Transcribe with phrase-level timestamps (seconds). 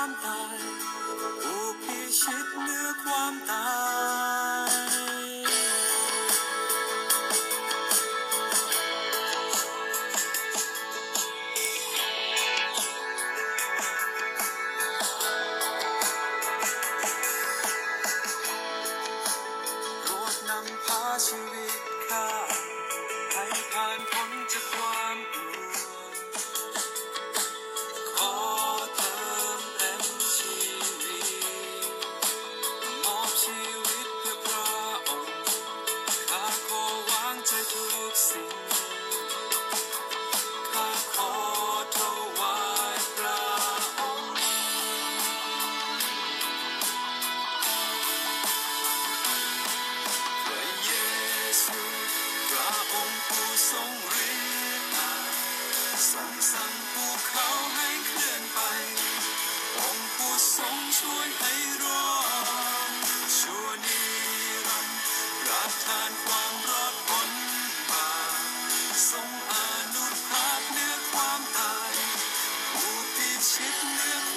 [0.00, 0.30] 安排，
[1.42, 2.79] 不必寻觅。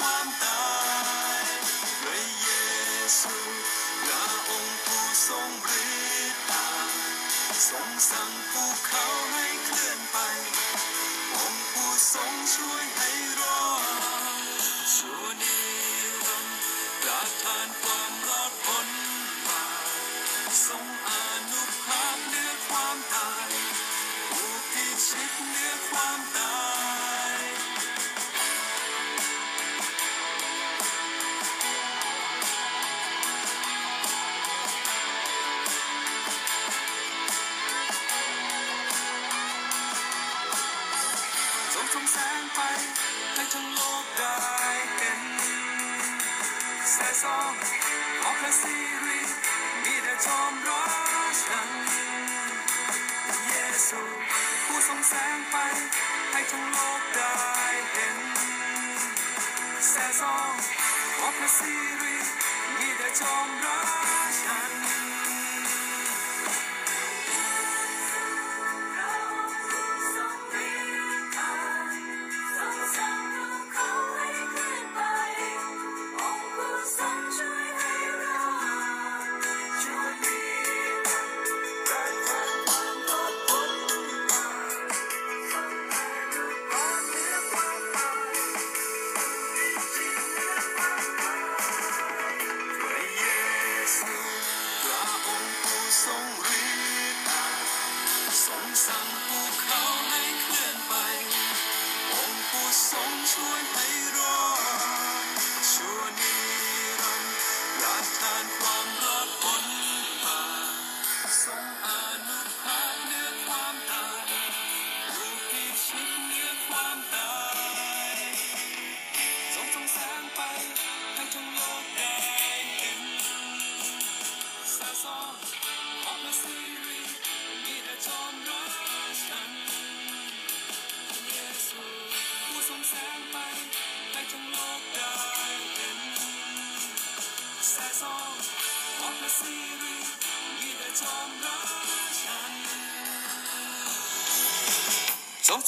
[0.03, 0.71] ความตา
[1.41, 1.45] ย
[2.01, 2.49] พระเย
[3.19, 3.35] ซู
[4.03, 5.49] พระองค์ผู้ทรง
[5.81, 5.83] ฤ
[6.33, 6.45] ทธิ์
[7.69, 9.47] ทรงสั่งภูเขาให้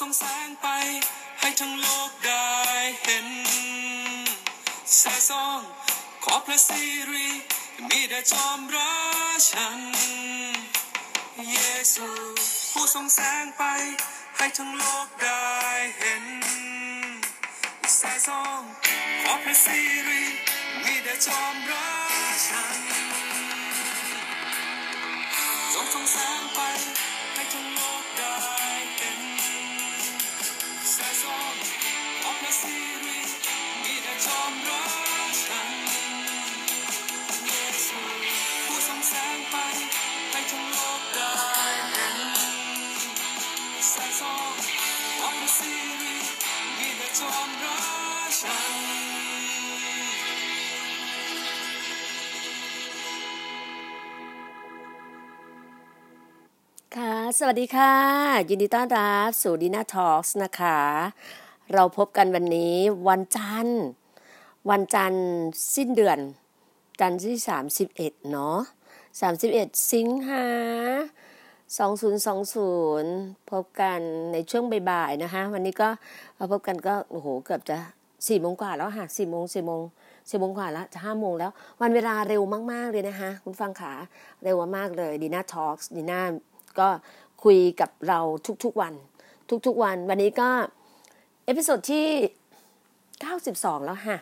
[0.01, 0.67] ส่งแสงไป
[1.39, 2.53] ให้ทั้งโลกได้
[3.03, 3.27] เห็น
[4.97, 5.59] แสาซอง
[6.23, 7.29] ขอพระสิริ
[7.89, 8.95] มีแต่จอมรา
[9.49, 9.79] ชัน
[11.51, 11.57] เย
[11.93, 12.07] ซู
[12.71, 13.63] ผู้ทรงแสงไป
[14.37, 15.49] ให้ทั้งโลกได้
[15.99, 16.25] เห็น
[17.97, 18.61] แสาซอง
[19.21, 20.23] ขอพระสิริ
[20.83, 21.89] มีแต่จอมรา
[22.47, 22.79] ชัน
[25.73, 26.59] จงทรงแสงไป
[27.33, 28.54] ให้ทั้งโลกได้
[57.39, 57.95] สวัสดีค่ะ
[58.49, 60.79] ยินดีต้อนรับสู่ดีน่าทอล์กนะคะ
[61.73, 62.75] เราพบกันวันนี้
[63.07, 63.81] วันจันทร์
[64.69, 65.25] วันจันทร์
[65.75, 66.19] สิ้นเดือน
[66.99, 67.35] จันทร์ที่
[67.83, 68.57] 31 เนาะ
[69.25, 70.45] 31 สิงหา
[72.15, 73.99] 2020 พบกัน
[74.31, 75.89] ในช่วงบ่ายๆนะคะ วันนี้ก็
[76.37, 77.77] มาพบกันก็โอ้โหเกือบจะ
[78.09, 81.51] 4โมงกว่าแล้วค่ะ4โมง4โมง4โมงกว่าแล้วจะ5โมงแล้ว
[81.81, 82.41] วันเวลาเร็ว
[82.71, 83.93] มากๆเลยนะคะ คุณผู้ฟังขา
[84.43, 86.21] เร็วมากเลยดีน่า Talk ดีน่า
[86.79, 86.87] ก็
[87.43, 88.19] คุยกับเรา
[88.63, 88.93] ทุกๆวัน
[89.65, 90.49] ทุกๆวัน วันนี้ก็
[91.45, 92.07] episode ที่
[93.17, 94.17] 92 แล้วค่ะ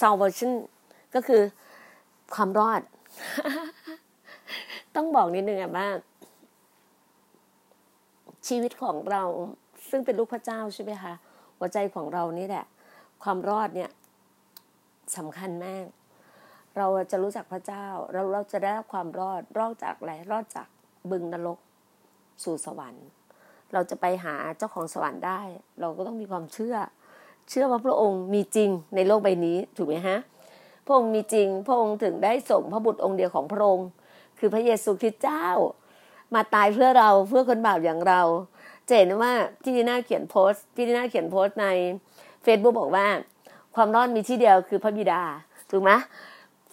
[0.00, 0.52] salvation
[1.14, 1.42] ก็คือ
[2.34, 2.80] ความรอด
[4.96, 5.88] ต้องบอกนิดนึงอะว่า
[8.48, 9.24] ชีวิตของเรา
[9.90, 11.14] ซึ่งเป็นลูกพระเจ้าใช่ไหมคะ
[11.58, 12.64] หัวใจของเรานี่แหละ
[13.22, 13.90] ความรอดเนี่ย
[15.16, 15.84] สำคัญมาก
[16.76, 20.68] เราจะรู้จักพระเจ้า เราเราจะได้รับความรอดรอดจากอะไรรอดจาก
[21.10, 21.58] บึงนรก
[22.42, 23.06] สู่สวรรค์
[23.72, 25.40] เราจะไปหาเจ้าของสวรรค์ได้
[25.80, 26.76] เราก็ต้องมีความเชื่อ
[27.50, 30.18] เชื่อว่าพระองค์มีจริงในโลกใบนี้ถูกไหมฮะ
[30.86, 33.88] พระองค์มีจริง พระองค์ถึงได้ส่งพระบุตรองค์เดียวของพระองค์
[34.38, 35.46] คือพระเยซูคริสต์เจ้า
[36.34, 38.22] มาตายเพื่อเราเพื่อคนบาปอย่างเรา
[38.88, 39.32] จะเห็นว่า
[39.62, 41.66] พี่ดีน่าเขียนโพสต์พี่ดีน่าเขียนโพสต์ใน
[42.44, 43.06] Facebook บอกว่า
[43.74, 45.20] ความรอดมีที่เดียวคือพระบิดา
[45.70, 45.92] ถูกไหม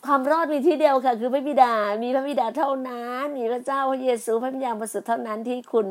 [0.06, 1.74] ความรอดมีที่เดียวค่ะ คือพระบิดา
[2.04, 5.86] มีพระบิดาเท่านั้น มีพระเจ้าพระเยซูพระวิญญาณบริสุทธิ์เท่านั้นที่คุณ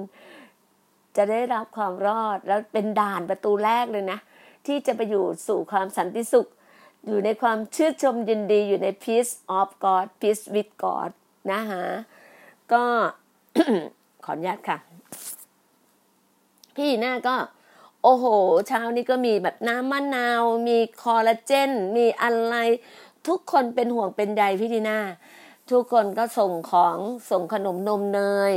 [1.16, 4.18] จะได้รับความรอดแล้วเป็นด่านประตูแรกเลยนะ
[4.66, 6.48] ที่จะไปอยู่สู่ความสันติสุข
[7.06, 11.10] อยู่ในความชื่นชมยินดีอยู่ใน peace of God peace with God
[11.52, 11.84] นะฮะ
[12.72, 12.84] ก็
[14.24, 14.78] ขออนุญาตค่ะ
[16.76, 17.36] พี่หน้าก็
[18.02, 18.24] โอ้โห
[18.68, 22.56] เช้านี้ก็มีแบบน้ำมะนาว มีคอลลาเจน มีอะไร
[23.28, 24.98] ทุกคนเป็นห่วงเป็นใยพี่ดีน่า
[25.70, 26.98] ทุกคนก็ส่งของ
[27.30, 28.20] ส่งขนมนมเน
[28.52, 28.54] ย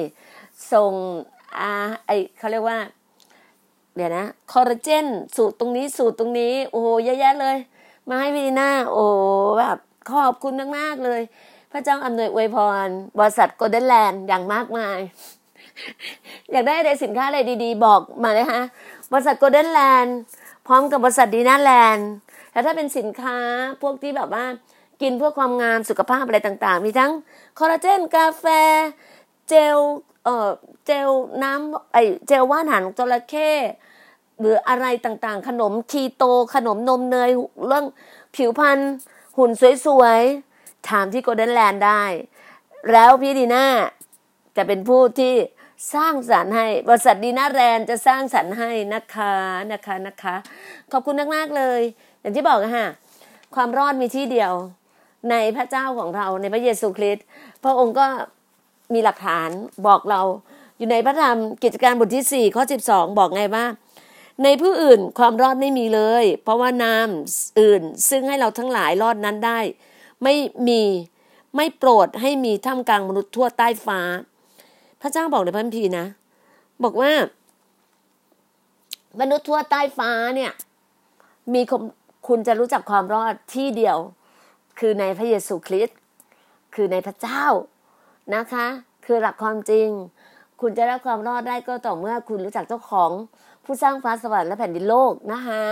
[0.74, 0.94] ส่ง
[1.62, 1.74] อา
[2.06, 2.80] ไอเขาเรียกว่า
[3.96, 5.06] เดี๋ยวนะคอลลาเจน
[5.36, 7.58] สูตรตรงนี้สูตรตรงนี้ โอ้โหเยอะแยะเลย
[8.10, 9.06] มาให้พี่ดีน่าโอ้
[9.60, 9.78] แบบ
[10.12, 11.22] ขอบคุณมาก ๆ เลย
[11.72, 12.88] พระเจ้าอำนวยอวยพร
[13.20, 15.00] บริษัท Golden Land อย่างมากมาย
[16.52, 18.64] อยากได้อะไรสินค้าอะไรดีๆ บอกมาเลยฮะ
[19.12, 20.16] บริษัท Golden Land
[20.68, 22.10] พร้อมกับบริษัท Dina Land
[22.52, 23.38] แล้วถ้าเป็นสินค้า
[23.82, 24.46] พวกที่แบบว่า
[25.02, 27.12] กินเพื่อความงามสุขภาพอะไรต่างๆ มีทั้ง
[27.60, 28.46] คอลลาเจน กาแฟ
[29.48, 29.78] เจล
[30.26, 30.50] เอ่อ
[30.86, 31.10] เจล
[31.44, 33.52] น้ำไอเจลว่านหางจระเข้
[34.40, 36.24] หรืออะไรต่างๆ ขนมคีโต
[36.56, 37.32] ขนมนมเนย
[37.68, 37.86] เรื่อง
[38.36, 38.80] ผิวพรรณ
[39.38, 39.52] หุ่น
[39.86, 42.04] สวยๆ ถามที่โกลเด้นแลนด์ได้
[42.92, 43.66] แล้วพี่ดีน่า
[44.58, 45.34] จะเป็นผู้ที่
[45.94, 49.34] สร้างสรรค์ให้บริษัทดีน่าแรนด์จะสร้างสรรค์ให้นะคะ
[49.72, 50.36] นะคะนะคะ
[50.92, 51.82] ขอบคุณมากๆเลย
[52.22, 52.88] อย่างที่บอกอะฮะ
[53.56, 54.54] ความรอดมีที่เดียว
[55.32, 57.26] ในพระเจ้าของเราในพระเยซูคริสต์
[57.64, 58.08] พระองค์ก็
[58.94, 59.50] มีหลักฐาน
[59.88, 60.22] บอกเรา
[60.78, 63.66] อยู่ในพระธรรมกิจการบทที่ 4 ข้อ 12 บอกไงว่า
[64.44, 67.08] ในผู้อื่นความรอดไม่มีเลย เพราะว่านาม
[67.60, 69.60] อื่นซึ่งให้เราทั้งหลายรอดนั้นได้
[70.24, 70.36] ไม่
[70.68, 70.82] มี
[71.56, 74.00] ไม่โปรดให้มีท่ามกลางมนุษย์ทั่วใต้ฟ้า
[75.02, 76.06] พระเจ้าบอกในพระคัมภีร์นะ
[76.84, 77.12] บอกว่า
[79.20, 80.52] มนุษย์ทั่วใต้ฟ้าเนี่ย
[81.54, 81.82] มีคุณ
[82.28, 83.98] คุณจะรู้จักความรอดที่เดียว
[84.80, 85.98] คือในพระเยซูคริสต์
[86.76, 87.44] คือในพระเจ้า
[88.34, 88.66] นะคะ
[89.06, 89.90] คือหลักความจริง
[90.62, 93.12] คุณจะได้ความรอดได้ก็ต่อเมื่อคุณรู้จักเจ้าของ
[93.64, 95.64] ผู้สร้างฟ้าสวรรค์และแผ่นดินโลกนะคะ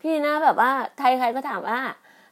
[0.00, 1.80] พี่นะแบบว่าใครใครก็ถามว่า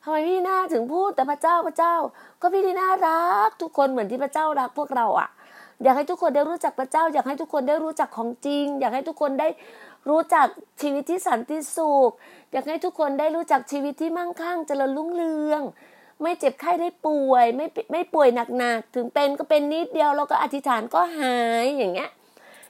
[0.03, 1.95] ทำไมพี่นาถึงพูดแต่พระเจ้าพระเจ้า
[2.41, 5.29] ก็พี่ดีน่ารัก ทุกคนเหมือนที่พระเจ้ารักพวกเราอะ
[5.83, 9.49] อยากให้ทุกคนได้รู้จักพระเจ้า อยากให้ทุกคนได้รู้จักของจริง อยากให้ทุกคนได้
[10.09, 10.47] รู้จัก
[10.83, 12.11] ชีวิตที่สันติสุข
[12.53, 15.63] อยากให้ทุกคนได้รู้จักชีวิตที่มั่งคั่งเจริญรุ่งเรือง
[16.23, 22.11] ไม่เจ็บไข้ได้ป่วย ไม่ไม่ป่วยหนักๆถึงเป็นก็เป็นนิดเดียวเราก็อธิษฐานก็หายอย่างเงี้ย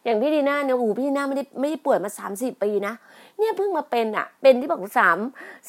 [0.05, 2.95] อย่างพี่ดีน่าเนี่ยโอ้โหพี่ดีน่าไม่ได้ไม่ได้ป่วยมาสามสี่ปีนะ
[3.39, 5.19] เนี่ยเพิ่งมาเป็นอะ เป็นที่บอกสาม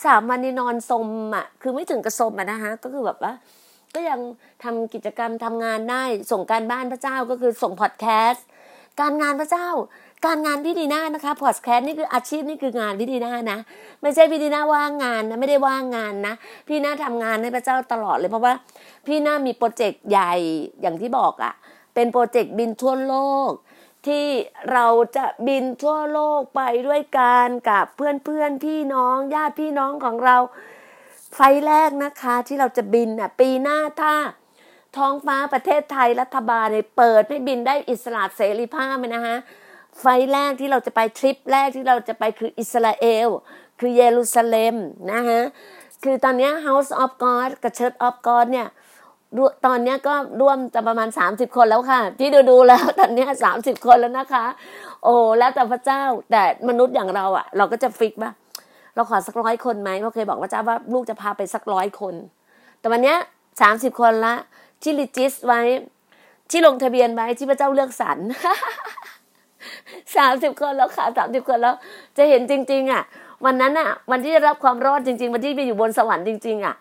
[0.05, 3.33] สามวันนี่นอนสมอะ คือไม่ถึงกระสมอะนะคะก็คือแบบว่า
[3.95, 4.19] ก็ยัง
[4.63, 8.45] ทำกิจกรรมทำงานได้ส่งการบ้านพระเจ้าก็คือส่งพอดแคสต์
[9.01, 9.69] การงานพระเจ้า
[10.25, 13.59] การงานพี่ดีน่านะคะพอดแคสต์นี่คืออาชีพนี่คืองานพี่ดีน่านะ
[14.01, 16.35] ไม่ใช่พี่ดีน่าว่างงานนะไม่ได้ว่างงานนะ
[16.67, 18.53] พี่น่าทำงานให้พระเจ้าตลอดเลยเพราะว่า
[19.07, 20.33] พี่น่ามีโปรเจกต์ใหญ่
[20.81, 21.53] อย่างที่บอกอะ่ะ
[21.95, 23.15] เป็นโปรเจกต์บินทั่วโล
[23.49, 23.51] ก
[24.07, 24.25] ที่
[24.71, 30.37] เราจะบินทั่วโลกไปด้วยกันกับเพื่อนเพื่อนพี่น้องญาติพี่น้องของเรา
[31.35, 34.13] ไฟแรกนะคะที่เราจะบินอะปีหน้าถ้า
[34.97, 39.37] ท้องฟ้าประเทศไทยรัฐบาลเนี่ยเปิดให้บินได้อิสระเสรีภาพนะฮะ
[39.99, 43.27] ไฟแรกที่เราจะไปทริปแรกที่เราจะไปคืออิสราเอล
[43.79, 44.75] คือเยรูซาเล็ม
[45.11, 45.41] นะฮะ
[46.03, 48.67] คือตอนนี้ House of God กับ Church of God เนี่ย
[49.65, 54.45] ตอนนี้ก็ร่วมจะประมาณ 30 คนแล้วค่ะ ที่ดูดูแล้วตอนนี้ 30 คนแล้วนะคะ
[55.03, 58.31] โอ้แล้วแต่พระเจ้าแต่มนุษย์อย่างเราอะ่ะ เราก็จะฟิกว่า
[58.95, 62.15] เราขอสักร้อยคนไหมเราเคยบอกพระเจ้าว่าลูกจะพาไปสักร้อยคน
[62.79, 63.15] แต่วันนี้
[63.61, 64.35] สามสิบคนละ
[64.81, 65.61] ที่รีจิสไว้
[66.49, 68.17] ที่ลงทะเบียนไว้ที่พระเจ้าเลือกสรร
[70.15, 71.75] สามสิบคนแล้วค่ะสามสิบคนแล้ว
[72.17, 73.03] จะเห็นจริง ๆ อะ
[73.45, 76.75] วันนั้นอะ วันที่ได้รับความรอดจริง ๆ วันที่ไปอยู่บนสวรรค์จริง ๆ อะ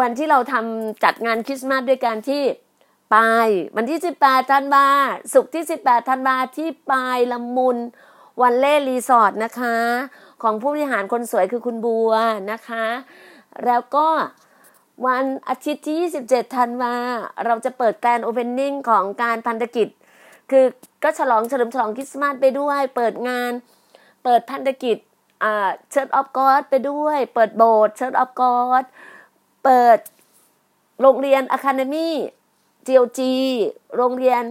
[0.00, 2.42] วันที่เราทำจัดงานคริสต์มาสด้วยการที่
[3.14, 4.86] ปายวันที่สิบแปดธันวา
[5.32, 7.78] สุกที่สิบแปดธันวาที่ปายละมุน
[8.42, 9.76] วันเล่รีสอร์ทนะคะ
[10.42, 12.12] ของผู้บริหารคนสวยคือคุณบัว
[12.52, 12.86] นะคะ
[13.66, 14.08] แล้วก็
[15.06, 15.98] วันอาทิตย์ที่
[16.28, 16.94] 27 ธันวา
[17.46, 19.88] เราจะเปิดการ opening ของการพันธกิจ
[20.50, 20.64] คือ
[21.02, 23.52] ก็ฉลองเฉลิมฉลองคริสต์มาสไปด้วย เปิดงาน
[24.24, 24.96] เปิดพันธกิจ
[25.90, 28.84] Church of God ไปด้วย เปิดโบสถ์ Church of God
[29.64, 29.98] เปิด
[31.00, 33.34] โรงเรียน Academy GOG
[33.96, 34.44] โรงเรียน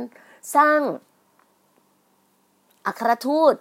[0.55, 0.79] สร้าง
[2.85, 3.55] อัครทูต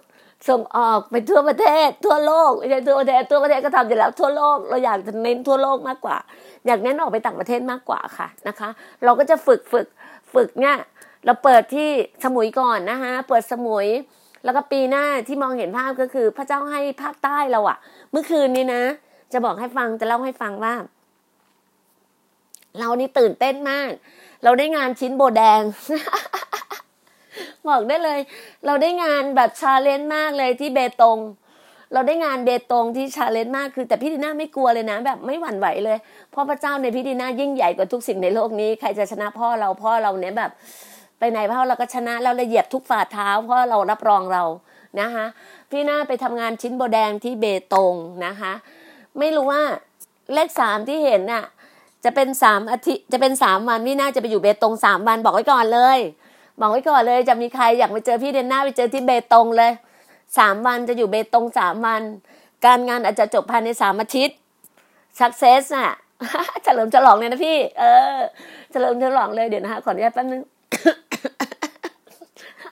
[0.49, 6.17] ส่งออกไปทั่วประเทศ ทั่วโลกไม่ใช่ทั่วประเทศทั่วประเทศก็ทำอยู่แล้ว ทั่วโลกเราอยากจะเน้นทั่วโลกมากกว่า
[6.65, 8.69] อยากเน้นออกไปต่างประเทศมากกว่าค่ะนะคะ
[9.03, 9.87] เราก็จะฝึกฝึก
[10.33, 10.77] ฝึกเนี่ย
[11.25, 11.89] เราเปิดที่
[12.23, 13.87] สมุยก่อนนะคะเปิดสมุย
[14.43, 17.77] แล้วก็ปีหน้าที่มองเห็นภาพก็คือพระเจ้าให้ภาคใต้เราอะ
[18.11, 18.83] เมื่อคืนนี้นะ
[19.33, 20.73] จะบอกให้ฟังจะเล่าให้ฟังว่า
[22.79, 23.89] เรานี่ตื่นเต้นมาก
[24.43, 25.61] เราได้งานชิ้นโบแดง
[27.69, 28.19] บอกได้เลย
[28.65, 31.19] เราได้งานแบบชาเลนจ์มากเลยที่เบตง
[31.93, 35.97] เราได้งานเบตงที่ challenge มากคือแต่พี่ดีน่าไม่กลัวเลยนะ แบบไม่หวั่นไหวเลย
[36.31, 40.51] เพราะพระเจ้าในพี่ดีน่ายิ่งใหญ่กว่าทุกสิ่งในโลกนี้ ใครจะชนะพ่อเราพ่อเราเนี่ยแบบ
[41.19, 44.43] ไปไหนพ่อเราก็ชนะเราละเอียดทุกฝ่าเท้าเพราะเรารับรองเรา
[44.99, 45.25] นะคะ
[45.71, 47.93] พี่น่าไปทำงานชิ้นโบแดงที่เบตง
[48.25, 48.53] นะคะ
[49.19, 49.63] ไม่รู้ว่า
[50.33, 51.45] เลขสามที่เห็นน่ะ
[52.05, 55.99] จะเป็นสามอาทิตย์จะเป็นสามวันพี่น่าจะไปอยู่เบตงสามวันบอกไว้ก่อนเลย
[56.59, 59.71] บอกไว้ก่อนเลยจะมีใครอยากไปเจอพี่ดีน่าไปเจอที่เบตงเลย
[60.37, 62.01] สามวันจะอยู่เบตงสามวัน
[62.65, 64.37] การงานอาจจะจบภายในสามอาทิตย์
[65.19, 65.91] success น่ะ
[66.63, 67.83] เฉลิมฉลองเลยนะพี่ เอ
[68.15, 68.17] อ
[68.71, 70.41] เฉลิมฉลองเลยเดี๋ยวนะคะขออนุญาตแป๊บนึง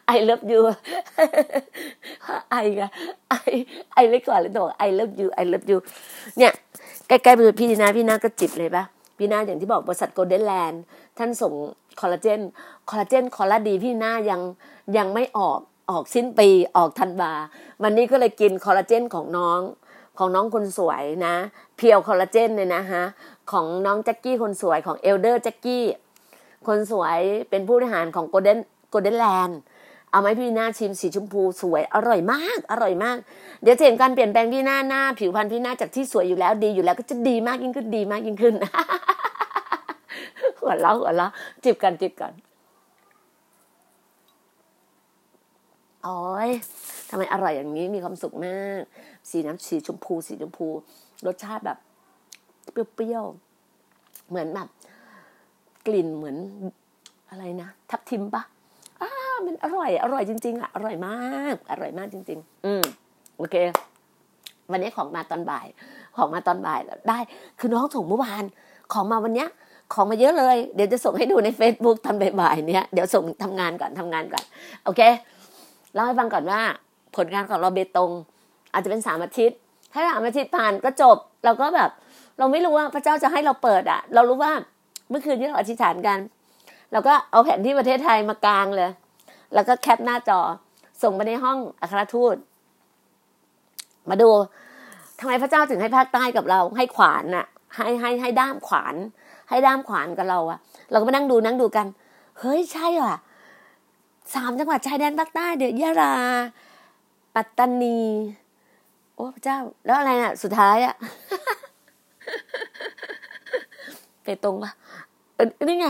[0.06, 0.60] I love you
[2.50, 2.80] ไอก
[3.30, 3.34] ไอ
[3.94, 5.78] ไอไว้ก่อนเลยบอก I love you I love you
[6.38, 6.52] เนี่ย
[7.08, 8.84] ใกล้ๆมือพี่ดีนาพี่นาก็จิบเลยปะ
[9.18, 10.82] พี่นาอย่างที่บอกบริษัท Golden Land
[11.18, 11.54] ท่านส่ง
[12.00, 12.42] คอลลาเจน
[12.90, 14.42] คอลลาเจนคอลลาดีพี่น่ายัง
[14.98, 17.34] ยังไม่ออกออกสิ้นปีออกธันวา
[17.84, 19.60] วันนี้ก็เลยกินคอลลาเจนของน้อง
[20.18, 21.36] ของน้องคนสวยนะ
[21.78, 23.04] pure คอลลาเจนเลยนะฮะ
[23.52, 25.86] ของน้องแจ็คกี้คนสวยของ elder แจ็คกี้
[26.68, 27.20] คนสวย
[27.50, 29.60] เป็นผู้บริหารของ Golden Golden Land
[30.12, 33.18] เอาไหมพี่น่าชิมสีชมพูสวยอร่อยมาก อร่อยมาก
[33.62, 38.56] เดี๋ยวจะเห็นการเปลี่ยนแปลงพี่น่าหน้า ผิวพรรณพี่น่าจากที่สวยอยู่แล้วดีอยู่แล้วก็จะดีมากยิ่งขึ้นดีมากยิ่งขึ้น
[40.60, 41.32] หัวเราะหัวเราะ
[41.64, 42.34] จิบกันจิบกัน
[46.04, 46.50] โอ้ย
[47.10, 48.82] ทำไมอร่อยอย่างนี้มีความสุขมาก
[49.30, 50.68] สีน้ำสีชมพู สีชมพู
[51.26, 51.78] รสชาติแบบ
[52.72, 54.68] เปรี้ยวๆ เหมือนแบบ
[55.88, 56.38] กลิ่นเหมือน
[57.30, 58.44] อะไรนะ ทับทิมปะ
[59.02, 59.10] อ้า
[59.46, 61.16] มันอร่อย อร่อยจริง ๆอะ อร่อยมา
[61.54, 62.84] ก อร่อยมากจริง ๆ อืม
[63.38, 63.56] โอเค
[64.72, 65.68] วันนี้ของมาตอนบ่าย
[66.16, 67.20] ของมาตอนบ่ายแล้วได้
[67.60, 68.44] คือน้องส่งเมื่อวาน
[68.94, 69.50] ของมาวันเนี้ย
[69.94, 74.44] ของมาเยอะเลย เดี๋ยวจะส่งให้ดูใน Facebook ทำบ่ายๆเนี้ยเดี๋ยวส่งทำงานก่อนทำงานก่อน
[74.84, 75.02] โอเค
[75.94, 76.62] เล่าให้ฟังก่อนว่า
[77.16, 78.12] ผลงานของเราเบตง
[78.74, 79.58] อาจจะเป็นสามอาทิตย์
[79.94, 81.90] ถ้าสามอาทิตย์ผ่านก็จบ เราก็แบบ
[82.40, 84.54] เราไม่รู้ว่าพระเจ้าจะให้เราเปิดอะเรารู้ว่า
[85.10, 86.20] เมื่อคืนที่เราอธิษฐานกัน
[86.92, 88.90] เราก็เอาแผนที่ประเทศไทยมากลางเลย
[89.54, 90.40] แล้วก็แคปหน้าจอ
[91.02, 92.36] ส่งไปในห้องอัครทูต
[94.10, 94.30] มาดู
[95.20, 97.46] ทำไมพระเจ้าถึงให้ภาคใต้กับเรา ให้ขวานน่ะ
[97.76, 98.96] ให้ให้ให้ด้ามขวาน
[99.52, 100.60] ให้ด้ามขวานกับเราอะ
[100.92, 101.88] เราก็มานั่งดูนั่งดูกัน
[102.40, 103.16] เฮ้ยใช่อะ
[104.34, 106.14] สามจังหวัดชายแดนภาคใต้เดี๋ยวยะลา
[107.36, 108.00] ปัตตานี
[109.16, 110.96] โอ้พระเจ้า แล้วอะไรน่ะ สุดท้ายอะ
[114.24, 114.72] ไปตรงปะ
[115.36, 115.88] เอ็นี่ไง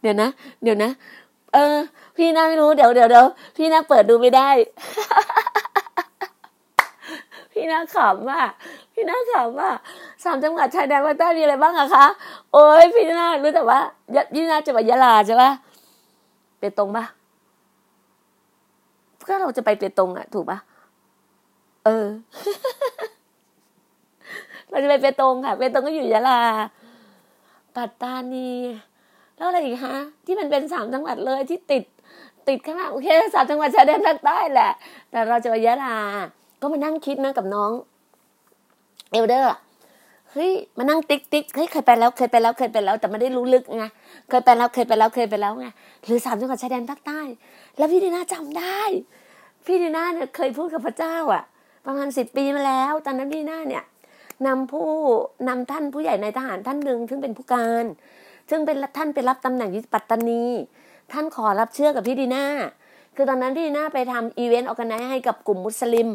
[0.00, 0.28] เดี๋ยวนะ
[0.62, 0.90] เดี๋ยวนะ
[1.54, 1.76] เออ
[2.16, 3.26] พี่น่าไม่รู้ เดี๋ยวเดี๋ยวเดี๋ยว
[3.56, 4.48] พี่น่าเปิดดูไม่ได้
[7.58, 8.40] พี่น่าขำว่า
[8.94, 9.70] พี่น่าขำว่า
[10.24, 12.06] สามจังหวัดชายแดนภาคใต้มีอะไรบ้างอะคะ
[12.52, 13.80] โอ้ยพี่น่ารู้แต่ว่า
[14.34, 15.50] พี่น่าจะไปยะลาใช่ปะ
[16.58, 17.04] เปตรงปะ
[19.28, 20.58] ก็เราจะไปเปตรงอะถูกปะ
[21.84, 22.06] เออ
[24.70, 26.40] เราจะไปเปตรงค่ะ เปตรงก็อยู่ยะลา
[27.74, 28.50] ปัตตานี
[29.36, 29.96] แล้วอะไรอีกฮะ
[30.26, 31.84] ที่มันเป็นสามจังหวัดเลยที่ติด
[32.48, 34.72] ติดข้างโอเคสามจังหวัดชายแดนภาคใต้แหละ
[35.10, 35.96] แต่เราจะไปยะลา
[36.60, 37.72] ก็มานั่งคิดนะกับน้อง
[39.12, 39.48] elder
[40.32, 43.84] เฮ้ยมานั่งติ๊กติ๊กเฮ้ยเคยไปแล้วเคยไปแล้วเคยไปแล้ว แต่ไม่ได้รู้ลึกไง
[44.28, 45.66] เคยไปแล้วเคยไปแล้วเคยไปแล้วไง
[46.04, 47.20] หรือสามจังหวัดชายแดนภาคใต้
[47.76, 48.80] แล้วพี่ดีน่าจำได้
[49.66, 51.42] พี่ดีน่าเนี่ยเคยพูดกับพระเจ้าอะ
[51.86, 53.84] ประมาณสิบปีมาแล้ว ตอนนั้นพี่ดีน่าเนี่ย
[54.46, 54.88] นำผู้
[55.48, 57.84] นำท่านผู้ใหญ่ในทหารท่านหนึ่งซึ่งเป็นผู้การ
[58.50, 60.44] ซึ่งเป็นท่านไปรับตำแหน่งที่ปัตตานี
[61.12, 62.44] ท่านขอรับเชื่อกับพี่ดีน่า
[63.16, 66.08] คือตอนนั้นพี่ดีน่าไปทำ event organize ให้กับกลุ่มมุสลิม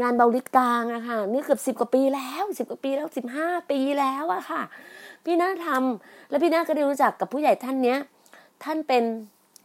[0.00, 4.62] งานเมาลิดกลางอะค่ะนี่เกือบสิบกว่าปีแล้วสิบกว่าปีแล้วสิบห้าปีแล้วอะค่ะ
[5.24, 7.98] พี่น่าทำแล้วพี่น่าก็ได้รู้จักกับผู้ใหญ่ท่านเนี้ย
[8.64, 9.02] ท่านเป็น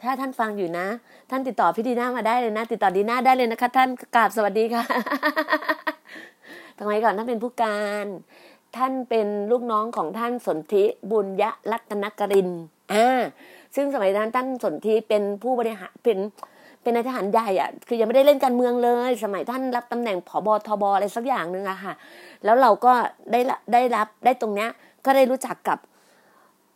[0.03, 0.88] ถ้าท่านฟังอยู่นะ
[1.29, 4.83] ท่านติดต่อพี่ดีน่ามาได้เลยนะ ติดต่อดีน่าได้เลยนะคะ ท่านกราบสวัสดีค่ะ
[6.77, 8.05] ทำไมก่อนท่านเป็นผู้การ
[8.77, 12.50] ท่านเป็นลูกน้องของท่านสนธิบุญยะรัตนกริน
[12.93, 13.21] อ่า
[13.75, 16.17] ซึ่งสมัยนั้นท่านสนธิเป็นผู้บริหารเป็น
[16.89, 21.93] เป็นนายทหารใหญ่อะคือยังไม่ได้เล่นการเมืองเลย สมัยท่านรับตำแหน่งผบทบอะไรสักอย่างหนึ่งอะค่ะ
[22.46, 22.93] แล้วเราก็
[23.31, 23.39] ได้
[23.74, 24.69] ได้รับได้ตรงเนี้ย
[25.05, 25.77] ก็ได้รู้จักกับ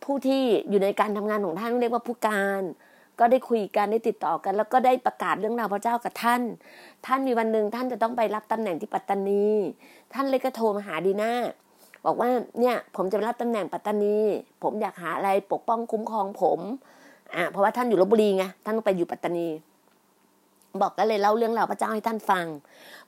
[0.04, 2.62] ผู้ที่อยู่ในการทำงานของท่านเรียกว่าผู้การ
[3.20, 6.42] ก็ได้คุยกันได้ติดต่อกัน แล้วก็ได้ประกาศเรื่องราวพระเจ้ากับท่าน
[7.06, 9.48] ท่านมีวันหนึ่งท่านจะต้องไปรับตำแหน่งที่ปัตตานี
[10.14, 11.32] ท่านเลยก็โทรมาหาดีน่า
[12.06, 12.30] บอกว่า
[12.60, 14.18] เนี่ยผมจะรับตำแหน่งปัตตานี
[14.64, 16.60] ผมอยากหาอะไรปกป้องคุ้มครองผม
[17.36, 19.48] อ่าเพราะว่าท่านอยู่ลบบุรีไงท่านต้องไปอยู่ปัตตานี
[20.82, 22.46] บอกก็เลยเล่าเรื่องราวพระเจ้าให้ท่านฟัง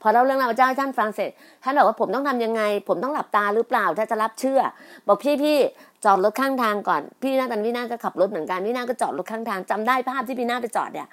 [0.02, 1.32] พอเล่าเรื่องราวพระเจ้าให้ท่านฟังเสร็จ
[1.64, 4.62] ท่านบอกว่าผมต้องทำยังไง ผมต้องหลับตาหรือเปล่าถ้าจะรับเชื่อ
[5.08, 5.58] บอกพี่พี่
[6.06, 11.08] จอดรถข้างทางก่อน พี่นาตอนพี่นาก็ขับรถเหมือนกันพี่นาก็จอดรถข้างทางจำได้ภาพที่พี่นาไปจอดเนี่ย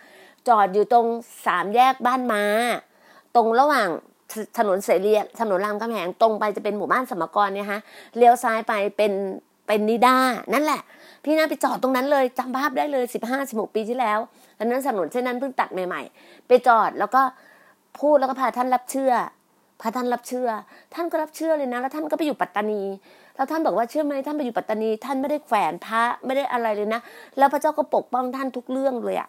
[0.49, 1.07] จอดอยู่ตรง
[1.47, 2.45] สามแยกบ้านมา
[3.37, 3.89] ตรงระหว่าง
[4.59, 7.81] ถนนเสรีถนนรามคำแหงตรงไปจะเป็นหมู่บ้านสมกรเนี่ยฮะ
[8.17, 9.13] เลี้ยวซ้ายไปเป็น
[9.67, 10.17] เป็นนิด้า
[10.55, 10.83] นั่นแหละ
[11.25, 14.19] พี่นาไปจอดตรงนั้นเลยจำภาพได้เลยสิบห้าสิบหกปีที่แล้ว
[14.63, 17.23] อันนั้นถนนเส้นนั้นเพิ่งตัดใหม่ๆ ไปจอดแล้วก็
[18.01, 19.13] พูดแล้วก็พาท่านรับเชื่อ
[19.81, 20.49] พาท่านรับเชื่อ
[20.95, 22.83] ท่านก็รับเชื่อเลยนะ แล้วท่านก็ไปอยู่ปัตตานี
[23.37, 27.01] แล้วท่านบอกว่าเชื่อไหมท่านไปอยู่ปัตตานี ท่านไม่ได้แฝนพระไม่ได้อะไรเลยนะ
[27.39, 29.29] แล้วพระเจ้าก็ปกป้องท่านทุกเรื่องเลยอะ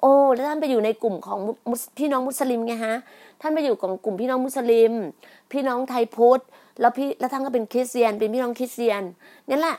[0.00, 1.38] โอ้ แล้วท่านไปอยู่ในกลุ่มของ
[1.98, 2.96] พี่น้องมุสลิมไงฮะ
[3.40, 4.92] ท่านไปอยู่ของกลุ่มพี่น้องมุสลิม
[5.52, 6.40] พี่น้องไทยพุทธ
[6.80, 9.02] แล้วพี่ แล้วท่านก็เป็นคริสเตียน เป็นพี่น้องคริสเตียน
[9.50, 9.76] นั่นแหละ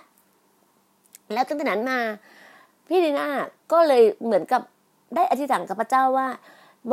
[1.34, 2.00] แล้วตั้งแต่นั้นมา
[2.90, 3.28] พี่ดีน่า
[3.72, 4.62] ก็เลยเหมือนกับ
[5.16, 6.28] ได้อธิษฐานกับพระเจ้าว่า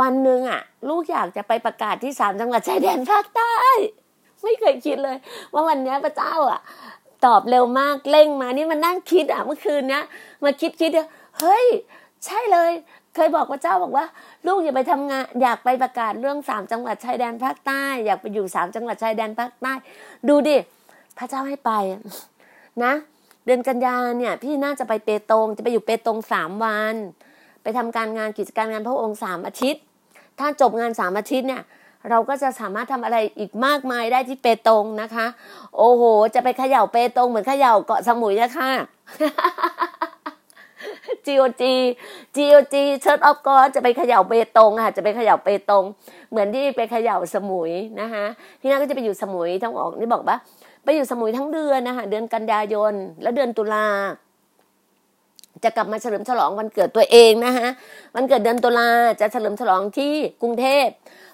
[0.00, 3.54] วันหนึ่งอะ ลูกอยากจะไปประกาศที่สามจังหวัดชายแดนภาคใต้
[4.42, 5.16] ไม่เคยคิดเลย
[5.52, 6.60] ว่าวันนี้พระเจ้าอะ
[7.26, 10.04] ตอบเร็วมากเร่งมานี่มันนั่งคิดอะเมื่อคืนเนี้ย
[10.44, 10.90] มาคิดคิด
[11.40, 11.66] เฮ้ย
[12.24, 12.72] ใช่เลย
[13.14, 14.06] เคยบอกพระเจ้าบอกว่า
[14.46, 19.72] ลูกอย่าไปทำงาน อยากไปประกาศเรื่องสามจังหวัดชายแดนภาคใต้ อยากไปอยู่สามจังหวัดชายแดนภาคใต้
[20.28, 20.56] ดูดิ
[21.18, 21.70] พระเจ้าให้ไป
[22.84, 22.92] นะ
[23.44, 26.96] เดือนกันยาเนี่ย พี่น่าจะไปเปตงจะไปอยู่เปตงสามวัน
[27.62, 29.82] ไปทำการงานกิจการงานพระองค์สามอาทิตย์
[30.38, 31.62] ถ้าจบงานสามอาทิตย์เนี่ย
[32.10, 35.26] เราก็จะสามารถทำอะไรอีกมากมายได้ที่เปตงนะคะ
[35.76, 36.02] โอ้โห
[36.34, 38.70] จะไปเขย่าเปตงเหมือนเขย่าเกาะสมุยนะคะ
[41.26, 41.62] GOG
[42.36, 45.84] GOG Church of God จะไปเขย่าเปตงค่ะ จะไปเขย่าเปตง
[46.30, 47.70] เหมือนที่ไปเขย่าสมุย
[48.00, 48.24] นะคะ
[48.60, 50.36] พี่นาก็จะไปอยู่สมุยทั้งออกนี่บอกว่า
[50.84, 53.86] ไปอยู่สมุยทั้งเดือนนะคะเดือนกันยายน แล้วเดือนตุลา
[55.64, 57.68] จะกลับมาเฉลิมฉลองวันเกิดตัวเองนะคะ
[58.14, 58.88] วันเกิดเดือนตุลา
[59.20, 60.86] จะเฉลิมฉลองที่กรุงเทพ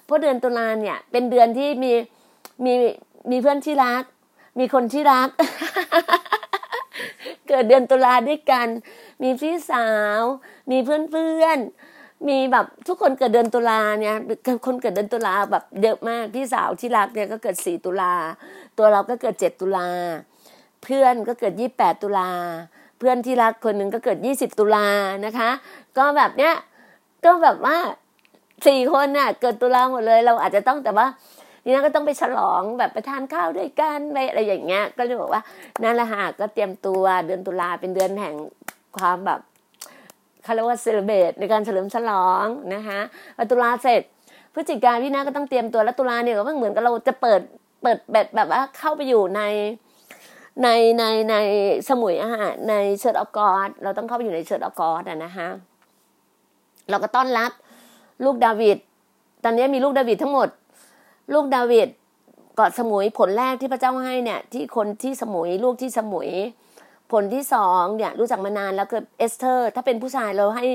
[0.05, 1.91] เพราะเดือนตุลาเนี่ยเป็นเดือนที่มี
[2.65, 2.73] มี
[3.31, 4.03] มีเพื่อนที่รัก
[4.59, 5.29] มีคนที่รัก
[7.47, 8.67] เกิดเดือนตุลาด้วยกัน
[9.23, 9.87] มีพี่สา
[10.19, 10.21] ว
[10.71, 11.57] มีเพื่อนเพื่อน
[12.27, 14.15] มีแบบทุกคนเกิดเดือนตุลาเนี่ย
[14.65, 18.13] คนเกิดเดือนตุลาแบบเยอะมากพี่สาวที่รักเนี่ยก็เกิดสี่ตุลา
[18.77, 19.89] ตัวเราก็เกิดเจ็ดตุลา
[20.83, 22.29] เพื่อนก็เกิดยี่แปดตุลา
[22.99, 24.87] เพื่อนที่รักคนหนึ่งก็เกิดยี่สิบตุลา
[25.25, 25.49] นะคะ
[25.97, 26.53] ก็แบบเนี้ย
[27.25, 27.77] ก็แบบว่า
[28.67, 31.07] สี่คนน่ะ เกิดตุลาหมดเลย เราอาจจะต้องแต่ว่า
[31.63, 35.41] นี่นะก็ต้องไปฉลองแบบไปทานข้าวด้วยกันไปอะไรอย่างเงี้ย ก็เลยบอกว่า
[35.83, 38.35] นั่นแหละฮะก็เตรียมตัวเดือนตุลาเป็นเดือนแห่ง
[38.97, 39.39] ความแบบ
[40.43, 42.99] เขาเรียกว่าเซเลเบตในการเฉลิมฉลองนะคะ
[43.37, 44.01] พอตุลาเสร็จ
[44.53, 47.41] พฤศจิกาพี่นาก็ต้องเตรียมตัวแล้วตุลาเนี่ยก็เหมือนกับเราจะเปิด
[47.83, 49.41] เปิดแบบแบบว่าเข้าไปอยู่ใน
[50.63, 51.35] ในในใน
[51.89, 55.49] สมุยอะฮะใน Church of God เราต้องเข้าไปอยู่ใน Church of God อะนะฮะ
[56.89, 57.51] เราก็ต้อนรับ
[58.25, 58.77] ลูกดาวิด
[59.43, 60.49] ตอนนี้มีลูกดาวิดทั้งหมด
[61.33, 61.87] ลูกดาวิด
[62.55, 66.29] เกาะสมุยผลแรกที่พระเจ้าให้เนี่ย ที่คนที่สมุยลูกที่สมุย
[67.11, 70.65] ผลที่สองเนี่ยรู้จักมานานแล้วคือเอสเธอร์ ถ้าเป็นผู้ชายเราให้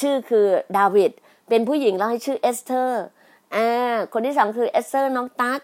[0.00, 0.46] ชื่อคือ
[0.78, 1.10] ดาวิด
[1.48, 3.02] เป็นผู้หญิงเราให้ชื่อเอสเธอร์
[3.56, 5.60] อ่าคนที่สองคือเอสเธอร์น้องตั๊ก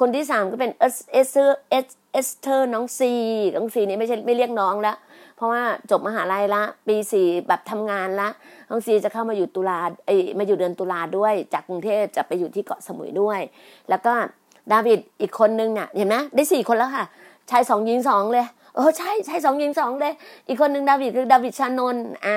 [0.00, 3.12] คนที่สามก็เป็นเอสเอสเอร์เอสเอสเตอร์น้องซี
[3.56, 4.94] น้องซีนี่ไม่ใช่ไม่เรียกน้องและ
[5.36, 8.28] เพราะว่าจบมหาลัยละ ปีสี่แบบทำงานละ
[8.70, 13.40] น้องซีจะเข้ามาอยู่ตุลาเอมาอยู่เดือนตุลาด้วย จากกรุงเทพจะไปอยู่ที่เกาะสมุยด้วย
[13.90, 14.12] แล้วก็
[14.72, 17.04] ดาวิดอีกคนนึงเนี่ยเห็นไหมได้สี่คนแล้วค่ะ
[17.50, 20.12] ชายสองหญิงสองเลยเออใช่ชายสองหญิงสองเลย
[20.48, 22.34] อีกคนหนึ่งดาวิดคือดาวิดชานนอ่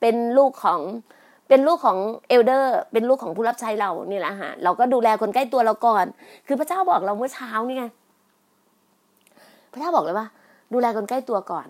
[0.00, 0.80] เป็นลูกของ
[1.48, 6.04] เป็นลูกของเอลเดอร์ เป็นลูกของผู้รับใช้เรานี่แหละฮะเราก็ดูแลคนใกล้ตัวเราก่อน
[6.46, 7.84] คือพระเจ้าบอกเราเมื่อเช้านี่ไง
[9.72, 10.26] พระเจ้าบอกเลยว่า
[10.72, 11.68] ดูแลคนใกล้ตัวก่อน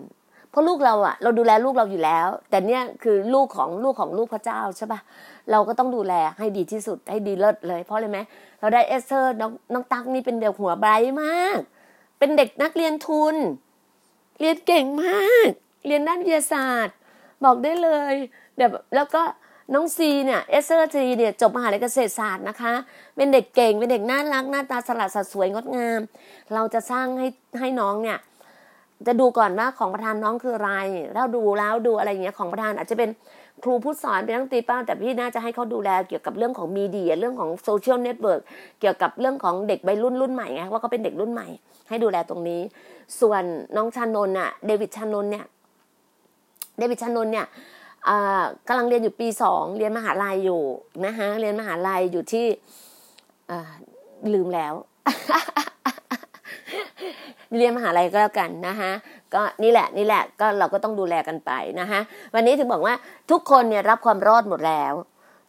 [0.49, 4.99] เพราะลูกเราอะเราดูแลลูกเราอยู่แล้ว แต่เนี่ยคือลูกของลูกของลูกพระเจ้าใช่ปะ
[5.51, 8.19] เราก็ต้องดูแลให้ดีที่สุดให้ดีเลิศเลย เพราะอะไรไหม
[8.59, 11.59] เราได้เอสเธอร์น้องน้องตั๊กนี่เป็นเด็กหัวไบรท์มาก
[12.19, 13.35] เป็นเด็กนักเรียนทุน
[14.39, 15.49] เรียนเก่งมาก
[15.87, 16.95] เรียนด้านวิทยาศาสตร์
[17.43, 18.13] บอกได้เลย
[18.57, 19.21] แบบแล้วก็
[19.73, 22.73] น้องซีเนี่ยเอสเธอร์ซีเนี่ยจบมหาลัยเกษตรศาสตร์นะคะ
[23.15, 25.99] เป็นเด็กเก่งเป็นเด็กน่ารักหน้าตาสลัดสัดสวยงดงาม
[26.53, 27.27] เราจะสร้างให้
[27.59, 28.17] ให้น้องเนี่ย
[29.07, 30.71] จะดูก่อนว่าของประทานน้องคืออะไร
[31.13, 33.09] แล้วดูแล้วดูอะไรอย่างเงี้ยของประทานอาจจะเป็น
[33.63, 38.41] ครูผู้สอนเป็นนักตีเป้าแต่พี่น่าจะให้เขาดูแลเกี่ยวกับเรื่องของ media เรื่องของ social network
[38.79, 41.47] เกี่ยวกับเรื่องของเด็กใบรุ่นรุ่นใหม่ไงว่าเขาเป็นเด็กรุ่นใหม่
[41.89, 42.61] ให้ดูแลตรงนี้
[43.19, 43.43] ส่วน
[43.75, 45.45] น้องชานนท์น่ะเดวิดชานนท์เนี่ย
[46.77, 47.45] เดวิดชานนท์เนี่ย
[48.67, 50.61] กำลังเรียนอยู่ปีสองเรียนมหาลัยอยู่
[51.05, 52.45] นะคะเรียนมหาลัยอยู่ที่
[54.33, 54.73] ลืมแล้ว
[57.57, 58.91] เรียนมหาลัยก็แล้วกันนะคะ
[59.33, 61.99] ก็นี่แหละนี่แหละก็เราก็ต้องดูแลกันไปนะคะ
[62.33, 62.93] วันนี้ถึงบอกว่า
[63.31, 64.93] ทุกคนเนี่ยรับความรอดหมดแล้ว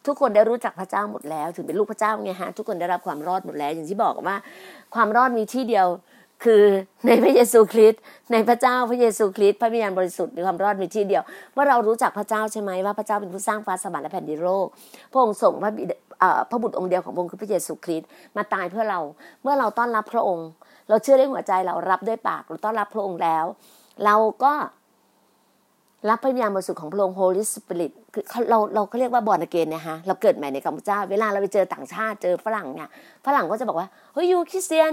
[0.06, 4.36] ทุกคนได้รู้จักพระเจ้าหมดแล้ว ถึงเป็นลูกพระเจ้าไงฮะทุกคนได้รับความรอดหมดแล้ว อย่างที่บอกว่า
[4.94, 5.86] ความรอดมีที่เดียว
[6.46, 6.64] คือ
[7.06, 8.00] ในพระเยซูคริสต์
[8.32, 11.22] ในพระเจ้าพระเยซูคริสต์พระวิญญาณบริสุทธิ์ในความรอดมีที่เดียว
[11.54, 14.66] เมื่อเรารู้จักพระเจ้าใช่ไหมว่าพระเจ้าเป็นผู้สร้างฟ้าสวรรค์และแผ่นดินโลก
[15.12, 15.70] พระองค์ส่งพระ
[16.50, 19.00] พระบุตรองค์เดียวของพระองค์คือพระเยซูคริสต์มาตายเพื่อเรา
[19.42, 20.48] เมื่อเราต้อนรับพระองค์
[20.88, 23.44] เราเชื่อด้วยหัวใจเรารับด้วยปากเราต้อนรับพระองค์แล้ว
[24.04, 24.52] เราก็
[26.10, 32.88] รับพระวิญญาณบริสุทธิ์ของพระองค์ Holy Spirit คือเราเราเขาเรียกว่า born again นะฮะเราเกิดใหม่ในกัมพูชาเวลาเราไปเจอต่างชาติเจอฝรั่งเนี่ย
[33.26, 34.92] ฝรั่งก็จะบอกว่าเฮ้ย you Christian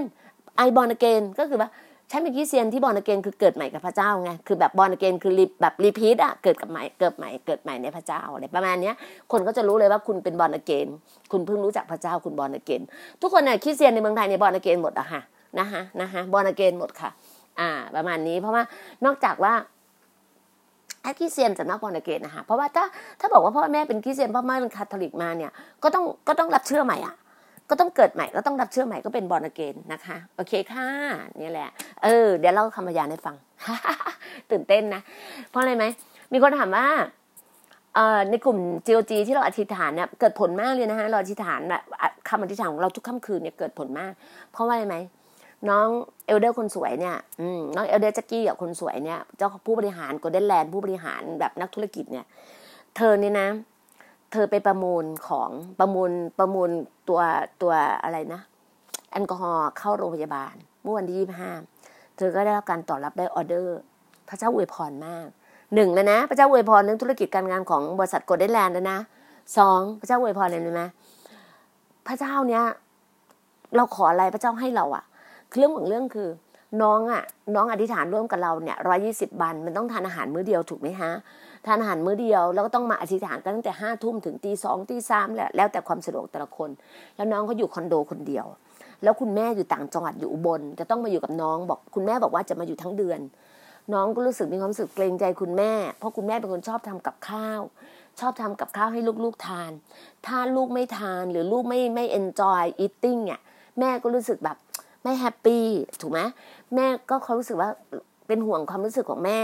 [0.58, 1.70] I born again ก็คือว่า
[2.12, 8.96] ฉันเป็นคริสเตียนที่ born again คือเกิดใหม่กับพระเจ้าไงคือแบบ born again คือแบบ repeat อะเกิดกับใหม่เกิดใหม่เกิดใหม่ในพระเจ้าอะไรประมาณเนี้ย
[9.32, 10.88] คนก็จะรู้เลยว่าคุณเป็น born again
[11.32, 12.82] คุณเพิ่งรู้จักพระเจ้าคุณ born again
[13.22, 15.22] ทุกคนเนี่ยคริสเตียนในเมืองไทยใน born again หมดอะค่ะ
[15.60, 17.10] นะคะนะคะ born again หมดค่ะ
[17.60, 18.64] อ่า ประมาณนี้เพราะว่า
[19.06, 19.54] นอกจากว่า
[21.02, 22.86] ไอ้คริสเตียนจะนักบอลเกนนะคะเพราะว่าถ้า
[23.20, 25.52] ถ้าบอกว่าพ่อแม่เป็นคริสเตียนพ่อแม่เป็นคาทอลิกมาเนี่ย
[25.84, 27.16] ก็ต้องก็ต้องรับเชื่อใหม่อะ
[27.70, 30.88] ก็ต้องเกิดใหม่ก็ต้องรับเชื่อใหม่ก็เป็นบอลเกนนะคะ โอเคค่ะ
[31.42, 31.70] นี่แหละ
[32.04, 33.36] เออ เดี๋ยวเล่าคำพยานให้ฟัง
[34.52, 35.02] ตื่นเต้นนะ
[35.50, 35.86] เพราะอะไรไหม
[36.34, 36.88] มีคนถามว่า
[38.30, 41.62] ในกลุ่ม GOG ที่เราอธิษฐานเนี่ยเกิดผลมากเลยนะคะเราอธิษฐาน
[42.30, 44.14] คำอธิษฐานของเราทุกค่ำคืนเนี่ยเกิดผลมาก
[44.52, 44.96] เพราะว่าอะไรไหม
[45.70, 45.88] น้อง
[46.28, 47.16] elder คนสวยเนี่ย
[47.76, 52.26] น้อง elder จักกี้กับคนสวยเนี่ย เจ้าผู้บริหาร Golden Land ผู้บริหารแบบนักธุรกิจเนี่ย
[52.96, 53.48] เธอเนี่ยนะ
[54.34, 56.70] เธอไปประมูลของประมูลประมูล
[57.08, 57.22] ตัว
[57.62, 58.42] ตัวอะไรนะ
[59.12, 61.52] แอลกอฮอล์เข้าโรงพยาบาลเมื่อวันที่ยี่ห้า
[62.18, 63.78] เธอก็ได้รับการตอบรับได้ออเดอร์
[64.30, 65.28] พระเจ้าอวยพรมาก
[65.76, 69.00] หนึ่งแล้วนะ พระเจ้าอวยพรเรื่องธุรกิจการงานของบริษัท Golden Land นะ
[69.58, 70.84] สองพระเจ้าอวยพรเลยไหม
[72.08, 72.64] พระเจ้าเนี้ย
[73.76, 75.04] เราขออะไรพระเจ้าให้เราอะ
[75.58, 76.30] เรื่องของเรื่องคือ
[76.82, 77.24] น้องอะ
[77.56, 81.12] น้องอธิษฐานร่วมกับเราเนี่ยร้อยี่สิบวันมันต้องทานอาหารมื้อเดียวถูกไหมฮะ
[81.66, 86.70] ทานอาหารมื้อเดียว แล้วก็ต้องมาอธิษฐานกันตั้งแต่ห้าทุ่มถึงตีสองตีสามแหละแล้วแต่ความสะดวกแต่ละคน
[87.16, 88.46] แล้วน้องเขาอยู่คอนโดคนเดียว
[89.04, 93.20] แล้วคุณแม่อยู่ต่างจังหวัดอยู่อุบลจะต้องมาอยู่กับน้องบอกคุณแม่บอกว่าจะมาอยู่ทั้งเดือน
[93.94, 97.62] น้องก็รู้สึกมีความรู้สึกเกรงใจคุณแม่ เพราะคุณแม่เป็นคนชอบทำกับข้าว
[98.20, 99.72] ชอบทำกับข้าวให้ลูกๆทาน
[100.26, 103.40] ถ้าลูกไม่ทานหรือลูกไม่ไม่ enjoy eating เนี่ย
[103.80, 104.58] แม่ก็รู้สึกแบบ
[105.04, 105.66] ไม่แฮปปี้
[106.02, 106.20] ถูกไหม
[106.76, 107.70] แม่ก็เขารู้สึกว่า
[108.28, 109.40] เป็นห่วงความรู้สึกของแม่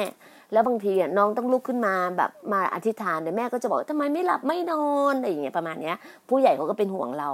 [0.52, 5.96] แล้วบางทีน้องต้องลุกขึ้นมาแบบมาอธิษฐานเนี่ยแม่ก็จะบอกทำไมไม่หลับไม่นอนอะไรอย่างเงี้ยประมาณเนี้ย
[6.28, 7.30] ผู้ใหญ่เขาก็เป็นห่วงเรา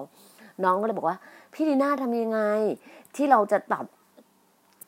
[0.63, 1.17] น้องก็เลยบอกว่า
[1.53, 2.39] พี่ดีน่าทำยังไง
[3.15, 3.85] ที่เราจะแบบ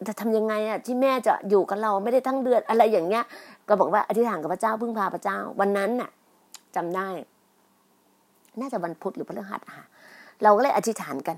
[0.08, 3.24] จะทำยังไงอะที่แม่จะอยู่กับเราไม่ได้ทั้งเดือนอะไรอย่างเงี้ย
[3.68, 6.10] ก็บอกว่าอธิษฐานกับพระเจ้าพึ่งพาพระเจ้า วันนั้นน่ะ
[6.76, 7.10] จำได้
[8.60, 9.86] น่าจะวันพุธหรือพฤหัสค่ะ
[10.44, 11.38] เราก็เลยอธิษฐานกัน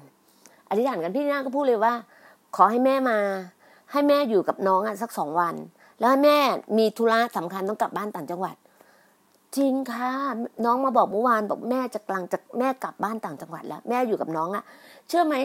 [0.69, 1.93] อธิษฐานกันพี่ดีน่าก็พูดเลยว่า
[2.55, 3.17] ขอให้แม่มา
[3.91, 5.55] ให้แม่อยู่กับน้องอะสักสองวัน
[6.01, 6.37] แล้วแม่
[6.77, 8.55] มีธุระสำคัญต้องกลับบ้านต่างจังหวัด
[9.57, 10.11] จริงค่ะ
[10.65, 14.63] น้องมาบอกเมื่อวานบอกแม่จะกลังจะแม่กลับบ้านต่างจังหวัดแล้ว แม่อยู่กับน้องอะ่ะ
[15.07, 15.35] เชื่อไหม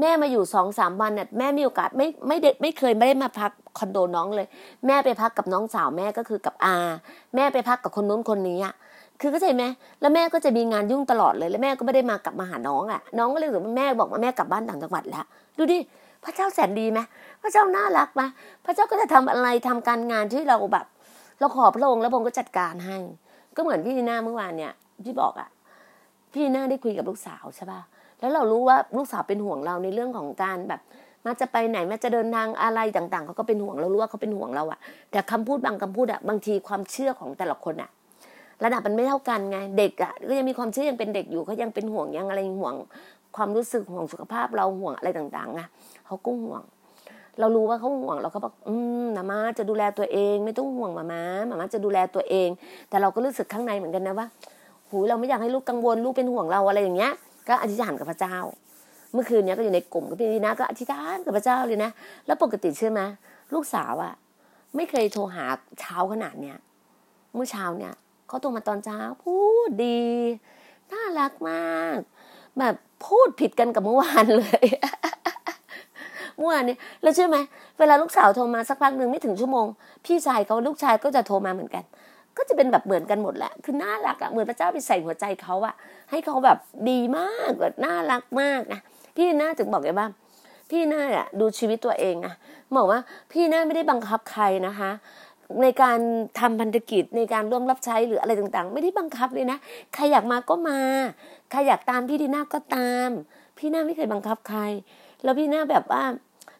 [0.00, 4.46] แม่มาอยู่สองสามวันเนี่ยแม่มีโอกาสไม่ไม่เด็ไม่เคยไม่ได้มาพักคอนโดน้องเลย
[4.86, 6.76] แม่ไปพักกับน้องสาวแม่ก็คือกับอา
[7.34, 8.74] แม่ไปพักกับคนนู้นคนนี้อะ
[9.20, 9.64] คือเข้าใจไหม
[10.00, 15.24] แล้วแม่ก็จะมีงานยุ่งตลอดเลย แล้วแม่ก็ไม่ได้มากลับมาหาน้องอะ น้องก็เลยบอกว่าแม่บอกว่าแม่กลับบ้านต่างจังหวัดแล้ว
[15.56, 15.78] ดูดิ
[16.24, 17.00] พระเจ้าแสนดีไหม
[17.42, 18.22] พระเจ้าน่ารักไหม
[18.64, 20.86] พระเจ้าก็จะทำอะไรทำการงานที่เราแบบ
[21.40, 22.98] เราขอพระองค์แล้วพระองค์ก็จัดการให้
[23.56, 24.72] ก็เหมือนพี่นีน่าเมื่อวานเนี่ย
[25.04, 25.48] ที่บอกอะ
[26.32, 27.80] พี่นีน่าได้คุยกับลูกสาวใช่ป่ะ
[28.20, 30.80] แล้วเรารู้ว่าลูกสาวเป็นห่วงเราในเรื่องของการแบบ
[31.24, 34.78] มาจะไปไหนม้จะเดินทางอะไรต่างๆเขาก็เป็นห่วงเรารู้ว่าเขาเป็นห่วงเราอะ
[35.10, 37.90] แต่คำพูดบางคำพูดอะบางทีความเชื่อของแต่ละคนอะ
[38.64, 42.74] ระดับมันไม่เท่ากันไง เด็กอะก็ยังมีความเชื่อยังเป็นเด็กอยู่เขายังเป็นห่วงยังอะไรห่วง
[43.36, 45.60] ความรู้สึกห่วงสุขภาพเราห่วงอะไรต่างๆไง
[46.06, 46.62] เขาก็ห่วง
[47.40, 52.48] เรารู้ว่าเขาห่วงเราก็บอกอืมมาม่าจะดูแลตัวเอง ไม่ต้องห่วงมาม่ามาม่าจะดูแลตัวเอง
[52.88, 54.26] แต่เราก็รู้สึกข้างในเหมือนกันนะว่า
[54.88, 57.12] หูเราไม่อยากให้ลูกกังวลลูกเป็นห่วงเราอะไรอย่างเงี้ย
[57.48, 58.36] ก็อธิษฐานกับพระเจ้า
[59.12, 61.90] เมื่อคืนเนี้ยก็อยู่ในกลุ่มกับพี่นีนะก็อธิษฐานกับพระเจ้าเลยนะ
[62.26, 63.00] แล้วปกติเชื่อไหม
[63.54, 64.14] ลูกสาวอะ
[64.76, 65.44] ไม่เคยโทรหา
[65.80, 66.58] เช้าขนาดเนี้ย
[67.34, 67.92] เมื่อเช้าเนี่ย
[68.28, 69.36] เขาโทรมาตอนเช้าพู
[69.68, 70.02] ดดี
[70.92, 71.98] น่ารักมาก
[72.58, 72.74] แบบ
[73.06, 74.66] พูดผิดกันกับเมื่อวานเลย
[76.36, 77.38] เมื่อวานนี้แล้วเชื่อไหม
[77.78, 79.66] เวลาลูกสาวโทรมาสักพักหนึ่งไม่ถึงชั่วโมง
[80.04, 81.84] พี่ชายเขาลูกชายก็จะโทรมาเหมือนกัน
[82.36, 85.74] ก็จะเป็นแบบเหมือนกันหมดแหละคือน่ารักอะเหมือนพระเจ้าไปใส่หัวใจเขาอะ
[86.10, 86.58] ให้เขาแบบ
[86.90, 88.80] ดีมากแบบน่ารักมากนะ
[89.16, 90.10] พี่น่าถึงบอกไงบ้าง
[90.70, 92.34] พี่น่าอะดูชีวิตตัวเองอะ
[92.76, 93.00] บอกว่า
[93.32, 94.90] พี่น่าไม่ได้บังคับใครนะคะ
[95.62, 95.98] ในการ
[96.40, 99.58] ทำพันธกิจในการร่วมรับใช้หรืออะไรต่างๆ ไม่ได้บังคับเลยนะ
[99.94, 100.80] ใครอยากมาก็มา
[101.50, 103.08] ใครอยากตามพี่ดีน่าก็ตาม
[103.58, 104.60] พี่น่าไม่เคยบังคับใคร
[105.22, 106.02] แล้วพี่น่าแบบว่า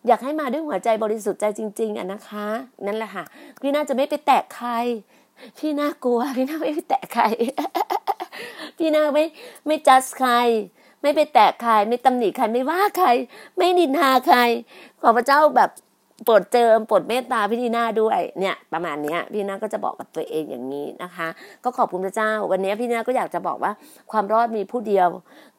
[0.07, 2.47] อยากให้มาด้วยหัวใจบริสุทธิ์ใจจริง ๆอะนะคะ
[2.87, 3.25] นั่นแหละค่ะ
[3.61, 4.71] พี่น่าจะไม่ไปแตะใคร
[5.59, 7.25] พี่น่ากลัว พี่น่าไม่ไปแตะใคร
[8.79, 9.25] พี่น่าไม่
[9.67, 10.31] ไม่จัดใคร
[11.03, 13.09] ไม่ไปแตะใคร ไม่ตำหนิใครไม่ว่าใคร
[13.57, 14.39] ไม่นินทาใคร
[15.01, 15.71] ขอพระเจ้าแบบ
[16.25, 21.29] โปรดเจิมโปรดเมตตาพี่ดีนาด้วยเนี่ยประมาณนี้พี่นาก็จะบอกกับตัวเองอย่างนี้นะคะ
[21.65, 23.73] ก็ขอบคุณพระเจ้า วันนี้พี่นาก็อยากจะบอกว่า
[24.13, 25.09] ความรอดมีผู้เดียว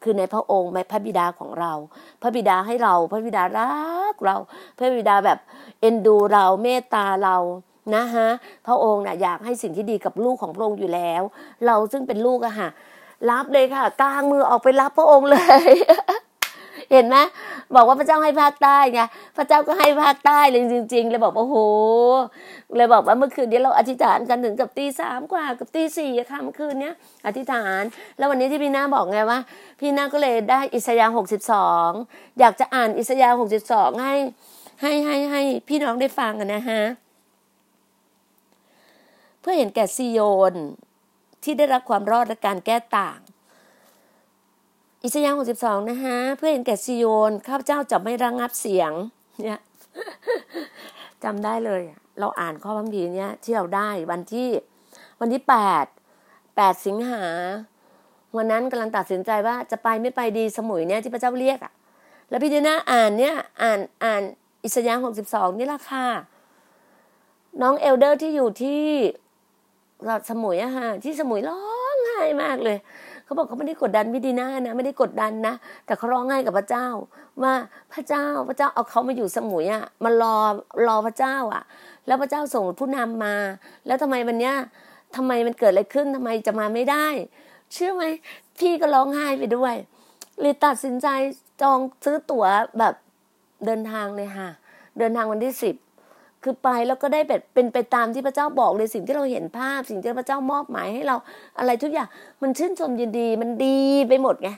[0.04, 1.71] คือในพระองค์ในพระบิดาของเรา
[2.21, 3.73] พระบิดาให้เราพระบิดารั
[4.13, 4.36] กเรา
[4.78, 5.39] พระบิดาแบบ
[5.82, 7.38] เอ็นดูเราเมตตาเรา
[7.95, 8.28] นะฮะ
[8.67, 11.21] พระองค์น่ะอยากให้สิ่งที่ดีกับลูกของพระองค์อยู่แล้ว
[11.65, 12.69] เราซึ่งเป็นลูกอะค่ะ
[13.30, 15.38] รับเลยค่ะกลางมือออกไปรับพระองค์เล
[15.69, 15.71] ย
[16.91, 17.17] เห็นไหม
[17.76, 19.02] บอกว่าพระเจ้าให้ภาคใต้ไง
[19.38, 21.58] พระเจ้าก็ให้ภาคใต้เลยจริง ๆ เลยบอกว่าโอ้โห
[22.76, 26.93] เลยบอกว่าเมื่อคืนนี้เราอธิษฐานกันถึงกับตีสามกว่ากับตีสี่ค่ะเมื่อคืนเนี้ย
[27.26, 27.82] อธิษฐาน
[28.17, 29.39] แล้ววันนี้ที่พี่นาบอกไงว่า
[29.80, 31.89] พี่นาก็เลยได้อิสยาห์หกสิบสอง
[32.39, 34.15] อยากจะอ่านอิสยาห์หกสิบสองให้
[34.82, 36.84] ให้ให้ให้พี่น้องได้ฟังกันนะฮะ
[39.39, 40.19] เพื่อเห็นแก่ซีโย
[40.52, 40.54] น
[41.43, 43.19] ที่ได้รับความรอดและการแก้ต่าง
[45.06, 48.92] อิสยาห์หกสิบสองนะฮะเพื่อเห็นแก่ซีโยนข้าพเจ้าจะไม่ระงงับเสียง
[49.44, 49.60] เนี่ย
[51.24, 51.82] จำได้เลย
[52.20, 54.50] เราอ่านข้อพัมพีเนี่ยที่เราได้วันที่
[55.20, 55.86] วันที่แปด
[56.56, 57.26] แปดสิงหา
[58.38, 61.74] วันนั้นกำลังตัดสินใจว่าจะไปไม่ไปดีสมุยเนี่ยที่พระเจ้าเรียกอะ่ะ
[62.30, 64.22] แล้วพี่ดีน่าอ่านเนี่ยอ่านอ่าน
[64.63, 66.08] อิสยาห์หกสิบสองนี่ละค่ะ
[67.62, 68.84] น้องเอลเดอร์ที่อยู่ที่
[70.06, 71.62] เราสมุยอะฮะที่สมุยร้อ
[71.96, 72.78] งไห้มากเลย
[73.34, 75.54] เขาบอกเขาไม่ได้กดดันพี่ดีน่านะ ไม่ได้กดดันนะ
[75.86, 76.88] แต่เขาร้องไห้กับพระเจ้า
[77.43, 77.54] ว่า
[77.93, 80.38] พระเจ้าพระเจ้าเอาเขามาอยู่สมุยอะมารอ
[80.88, 81.63] รอพระเจ้าอะ
[82.08, 83.36] แล้วพระเจ้าส่งผู้นำมา
[83.88, 84.56] แล้วทำไมวันเนี้ย
[85.15, 87.08] ทำไมมันเกิดอะไรขึ้นทำไมจะมาไม่ได้
[87.74, 88.04] เชื่อไหม
[88.60, 89.76] พี่ก็ร้องไห้ไปด้วย
[90.41, 91.08] เลยตัดสินใจ
[91.62, 92.46] จองซื้อตั๋ว
[92.80, 92.93] แบบ
[93.65, 94.50] เดินทางเลยค่ะ
[95.00, 95.76] เดินทางวันที่สิบ
[96.43, 101.15] คือไปแล้วก็ได้แบบเป็นไปตามที่พระเจ้าบอกเลยสิ่งที่เราเห็นภาพ สิ่งที่พระเจ้ามอบหมายให้เรา
[101.60, 102.08] อะไรทุกอย่าง
[102.41, 104.49] มันชื่นชมยินดีมันดีไปหมดไง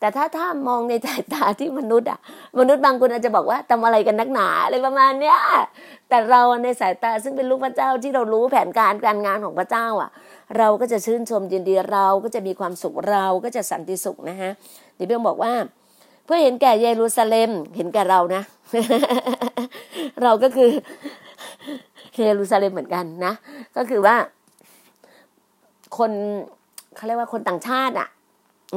[0.00, 2.18] แต่ถ้าถ้ามองในสายตาที่มนุษย์อะ
[2.58, 5.38] มนุษย์บางคนอาจจะบอกว่าทำอะไรกันนักหนาอะไรประมาณเนี้ย
[6.08, 10.10] แต่เราในสายตาซึ่งเป็นลูกพระเจ้าที่เรารู้แผนการการงานของพระเจ้าอะ
[10.58, 14.50] เราก็จะชื่นชมยินดีเราก็จะมีความสุขเราก็จะสันติสุขนะฮะ
[14.94, 15.52] เดี๋ยวเพียงบอกว่า
[16.24, 18.42] เพื่อเห็นแก่เยรูซาเล็มเห็นแก่เรานะ
[20.22, 20.70] เราก็คือ
[22.24, 23.32] เยรูซาเล็มเหมือนกันนะ
[23.76, 24.16] ก็คือว่า
[25.98, 26.12] คน
[26.96, 28.08] เขาเรียกว่าคนต่างชาติอะ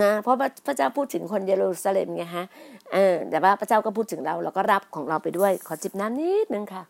[0.04, 2.46] นะเพราะพระเจ้าพูดถึงคนเยรูซาเล็มไงฮะ
[2.94, 6.84] เออแต่ว่าพระเจ้าก็พูดถึงเรา เราก็รับของเราไปด้วย ขอจิบน้ำนิดนึงค่ะ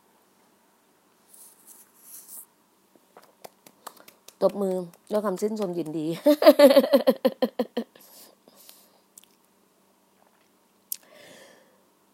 [4.42, 4.76] ตบมือ
[5.12, 6.08] ด้วยความชื่นชมยินดี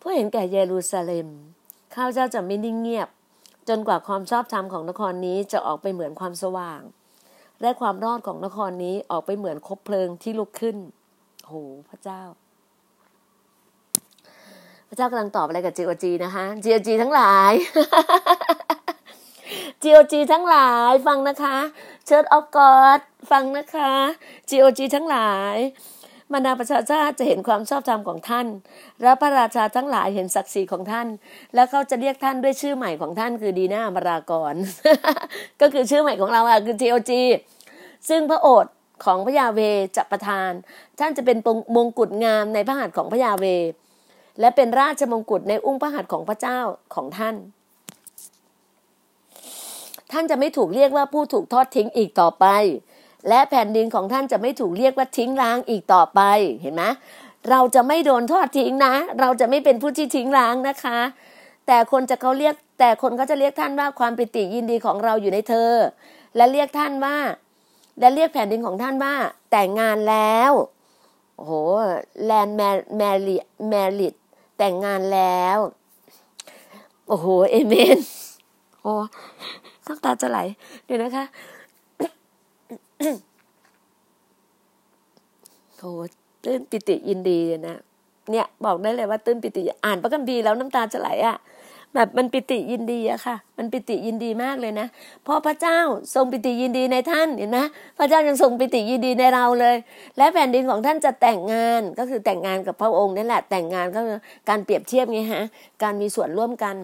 [0.04, 1.28] เพื่อเห็นแก่เยรูซาเล็ม
[1.94, 3.10] ข้าเจ้าจะไม่นิ่งเงียบ
[3.70, 6.82] จนกว่าความชอบธรรมของนครนี้จะออกไปเหมือนความสว่าง
[7.62, 10.78] และความรอดของนครนี้ออกไปเหมือนคบเพลิงที่ลุกขึ้น
[11.48, 11.54] โห
[11.90, 12.22] พระเจ้า
[14.90, 17.54] พระเจ้ากำลังตอบอะไรกับจีโอจีนะคะจีโอจีทั้งหลาย
[19.82, 21.58] จีโอจีทั้งหลายฟังนะคะ
[22.06, 23.00] เชิดออฟกอด
[23.32, 23.94] ฟังนะคะ
[24.50, 25.58] จีโอจีทั้งหลาย
[26.34, 28.48] บรรดาประชาชาติจะเห็นความชอบธรรมของท่าน
[29.02, 31.08] และพระราชาทั้งหลายเห็นศักดิ์ศรีของท่าน
[31.54, 34.54] แล้วเขาจะเรียกท่านด้วยชื่อใหม่ของท่านคือดีนามารากร
[35.62, 37.12] ก็คือชื่อใหม่ของเราอะคือ TOG
[38.10, 38.74] ซึ่งพระโอษฐ์
[39.06, 39.60] ของพระยาเว
[39.98, 40.52] จะประทาน
[41.00, 41.38] ท่านจะเป็น
[41.76, 43.46] มงกุฎงามในพระหัตถ์ของพระยาเว
[44.40, 46.60] และเป็นราชมงกุฎในอุ้งพระหัตถ์ของพระเจ้า
[46.96, 47.36] ของท่าน
[50.12, 52.46] ท่านจะไม่ถูกเรียกว่าผู้ถูกทอดทิ้งอีกต่อไป
[53.30, 56.20] และแผ่นดินของท่านจะไม่ถูกเรียกว่าทิ้งร้างอีกต่อไป
[56.62, 56.84] เห็นไหม
[57.50, 61.00] เราจะไม่โดนทอดทิ้งนะ เราจะไม่เป็นผู้ที่ทิ้งร้างนะคะ
[61.68, 65.72] แต่คนจะเขาเรียก แต่คนก็จะเรียกท่านว่าความปิติยินดีของเราอยู่ในเธอ
[66.36, 67.18] และเรียกท่านว่า
[68.00, 69.16] และเรียกแผ่นดินของท่านว่า
[69.52, 70.52] แต่งงานแล้ว
[71.36, 71.54] โอ้โห
[72.26, 72.62] แลนแม
[72.98, 73.36] แมริ
[73.70, 74.14] แมริด
[74.58, 75.58] แต่งงานแล้ว
[77.08, 78.00] โอ้โหเอเมน
[78.82, 78.94] โอ้
[79.86, 80.40] น้ำตาจะไหล
[80.86, 81.26] เดี๋ยวนะคะ
[85.78, 85.84] โห
[86.44, 87.78] ตื้นปิติยินดีนะ
[88.32, 91.38] เนี่ย บอกได้เลยว่าตื้นปิติ อ่านพระคัมภีร์แล้วน้ำตาจะไหลอะ่ะ
[91.96, 94.88] แบบมันปิติยินดีอะค่ะ มันปิติยินดีมากเลยนะ
[95.24, 95.80] เพราะพระเจ้า
[96.16, 97.60] ทรงปิติยินดีในท่านเห็นไหม
[97.98, 99.76] พระเจ้ายังทรงปิติยินดีในเราเลย
[100.18, 104.18] และแผ่นดินของท่านจะแต่งงานก็คือแต่งงานกับพระองค์นั่แหละแต่งงานก็คือ
[104.50, 105.44] การเปรียบเทียบไงฮะ
[105.84, 106.76] การมีส่วนร่วมกัน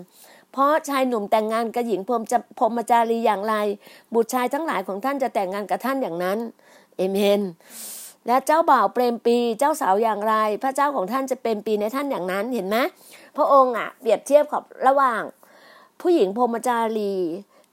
[0.54, 3.56] เพราะชายหนุ่มแต่งงานกับหญิงพรมจะพรมจารีอย่างไร
[4.14, 6.38] บุตรชายทั้งหลายของท่านจะแต่งงานกับท่านอย่างนั้น
[6.98, 7.42] เอเมน
[8.28, 12.78] และเจ้าบ่าวเปรมปีเจ้าสาวอย่างไร พระเจ้าของท่านจะเป็นปีในท่านอย่างนั้นเห็นไหม
[13.38, 15.22] พระองค์อะเปรียบเทียบกับระหว่าง
[16.02, 17.16] ผู้หญิงพรมจารี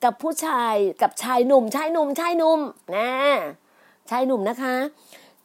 [0.05, 2.61] กับผู้ชายกับชายหนุ่ม ชายหนุ่มชายหนุ่ม
[2.97, 3.11] นะ
[4.11, 4.75] ชายหนุ่มนะคะ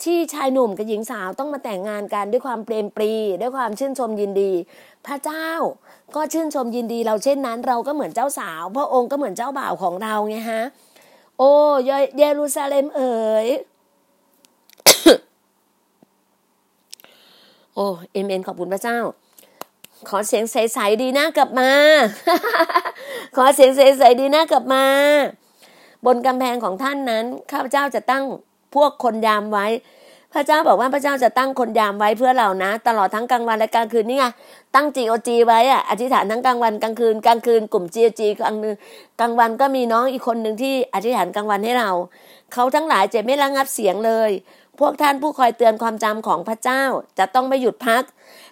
[0.03, 4.51] ที่ชายหนุ่มกับหญิงสาวต้องมาแต่งงานกันด้วยความเปรมปรี ด้วยความชื่นชมยินดี
[5.05, 5.49] พระเจ้า
[6.15, 10.61] ก็ชื่นชมยินดีเราเช่นนั้น เราก็เหมือนเจ้าสาว พระองค์ก็เหมือนเจ้าบ่าวของเราไงฮะ
[11.37, 11.51] โอ้
[12.17, 13.47] เยรูซาเล็มเอ๋ย
[17.75, 18.99] โอ้เอ็มเมนขอบคุณพระเจ้า
[20.09, 21.69] ขอเสียงใสๆดีนะกลับมา
[23.35, 24.85] ขอเสียงใสๆดีนะกลับมา
[26.05, 28.23] บนกำแพงของท่านนั้น ข้าพเจ้าจะตั้ง
[28.75, 29.67] พวกคนยามไว้
[30.33, 34.25] พระเจ้าบอกว่าพระเจ้าจะตั้งคนยามไว้เพื่อเรานะ ตลอดทั้งกลางวันและกลางคืนนี่ไง
[34.75, 38.57] ตั้งจีโอจีไว้อะอธิษฐานทั้งกลางวันกลางคืนกลางคืนกลุ่มจีโอจีกลาง
[39.19, 41.91] กลางวันก็มีน้องอีกคนหนึ่งที่อธิษฐานกลางวันให้เรา
[42.53, 44.31] เขาทั้งหลายจะไม่ระงับเสียงเลย
[44.79, 46.83] พวกท่านผู้คอยเตือนความจำของพระเจ้า
[47.17, 48.03] จะต้องไม่หยุดพัก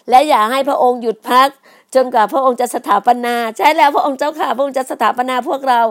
[0.09, 1.49] และอย่าให้พระองค์หยุดพัก
[1.95, 5.81] จนกว่าพระองค์จะสถาปนา ใช่แล้วพระองค์เจ้าข่าพระองค์จะสถาปนาพวกเรา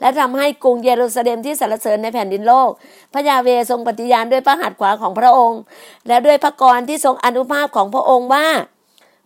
[0.00, 2.70] และทำให้กรุงเยรูซาเล็มที่สรรเสริญในแผ่นดินโลก
[3.12, 5.60] พระยาเวทรงปฏิญาณด้วยพระหัตถ์ขวาของพระองค์
[6.08, 8.48] และด้วยพระกรที่ทรงอนุภาพของพระองค์ว่า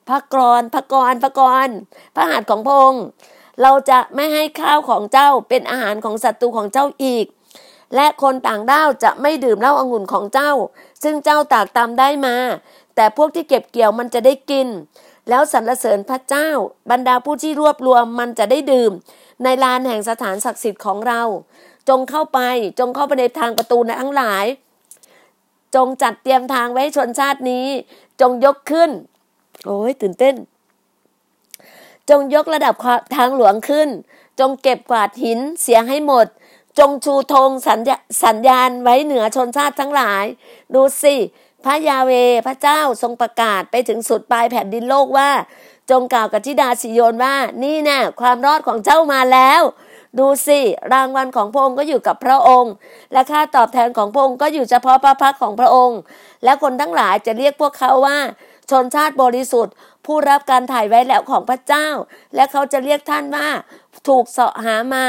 [0.08, 1.68] พระกรพระกรพระกร
[2.14, 3.04] พระหัตถ์ของพระองค์
[3.62, 7.26] เราจะไม่ให้ข้าวของเจ้าเป็นอาหารของศัตรูของเจ้าอีก
[7.94, 10.52] และคนต่างด้าวจะไม่ดื่มเหล้าองุ่นของเจ้า
[11.02, 12.36] ซึ่งเจ้าตากตามได้มา
[12.96, 14.68] แต่พวกที่เก็บเกี่ยวมันจะได้กิน
[15.28, 16.48] แล้วสรรเสริญพระเจ้า
[16.90, 18.92] บรรดาผู้ที่รวบรวมมันจะได้ดื่ม
[19.42, 21.22] ในลานแห่งสถานศักดิ์สิทธิ์ของเรา
[21.88, 22.40] จงเข้าไป
[22.78, 24.44] จงเข้าไปในทางประตูในทั้งหลาย
[25.74, 27.66] จงจัดเตรียมทางไว้ชนชาตินี้
[28.20, 28.90] จงยกขึ้น
[29.64, 30.34] โอ้ยตื่นเต้น
[32.10, 32.74] จงยกระดับ
[33.16, 33.88] ทางหลวงขึ้น
[34.40, 36.26] จงเก็บกวาดหินเสียให้หมด
[36.78, 37.90] จงชูธงสัญญ
[38.24, 40.24] สัญญาณไว้เหนือชนชาติทั้งหลาย
[40.74, 41.14] ดูสิ
[41.64, 42.12] พระยาเว
[42.46, 45.30] พระเจ้าทรงประกาศไปถึงสุดปลายแผ่นดินโลกว่า
[45.90, 49.62] จงกล่าวกับทิดาสิโยนว่า นี่นะ่ะความรอดของเจ้ามาแล้ว
[50.18, 50.60] ดูสิ
[50.92, 52.72] รางวัลของพระองค์ก็อยู่กับพระองค์
[53.12, 55.98] และค่าตอบแทนของพระองค์ก็อยู่เฉพาะพระพักของพระองค์
[56.44, 58.18] และคนทั้งหลายจะเรียกพวกเขาว่า
[58.70, 59.74] ชนชาติบริสุทธิ์
[60.06, 61.88] ผู้รับการถ่ายไว้แล้วของพระเจ้า
[62.34, 63.48] และเขาจะเรียกท่านว่า
[64.08, 65.04] ถูกเสาะหามา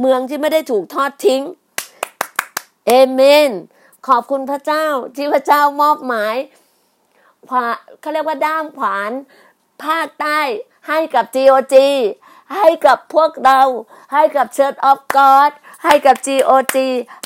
[0.00, 1.42] เมืองที่ไม่ได้ถูกทอดทิ้ง
[2.86, 3.50] เอเมน
[4.08, 4.86] ขอบคุณพระเจ้า
[5.16, 6.34] ที่พระเจ้ามอบหมาย
[8.00, 9.10] เขาเรียกว่าด้ามขวาน
[9.84, 10.40] ภาคใต้
[10.88, 11.74] ให้กับ GOG
[12.54, 13.60] ให้กับพวกเรา
[14.12, 15.50] ให้กับ Church of God
[15.86, 16.76] ให้กับ GOG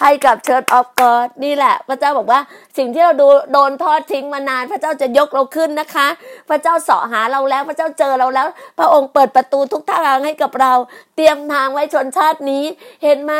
[0.02, 2.40] ให้กับ Church of God นี่แหละ พระเจ้าบอกว่า
[2.78, 6.08] สิ่งที่เราดูโดนทอดทิ้งมานาน พระเจ้าจะยกเราขึ้นนะคะ
[6.48, 8.48] พระเจ้าเสาะหาเราแล้ว พระเจ้าเจอเราแล้ว
[8.78, 10.72] พระองค์เปิดประตูทุกทางให้กับเรา
[11.16, 12.64] เตรียมทางไว้ชนชาตินี้
[13.04, 13.34] เห็นไหม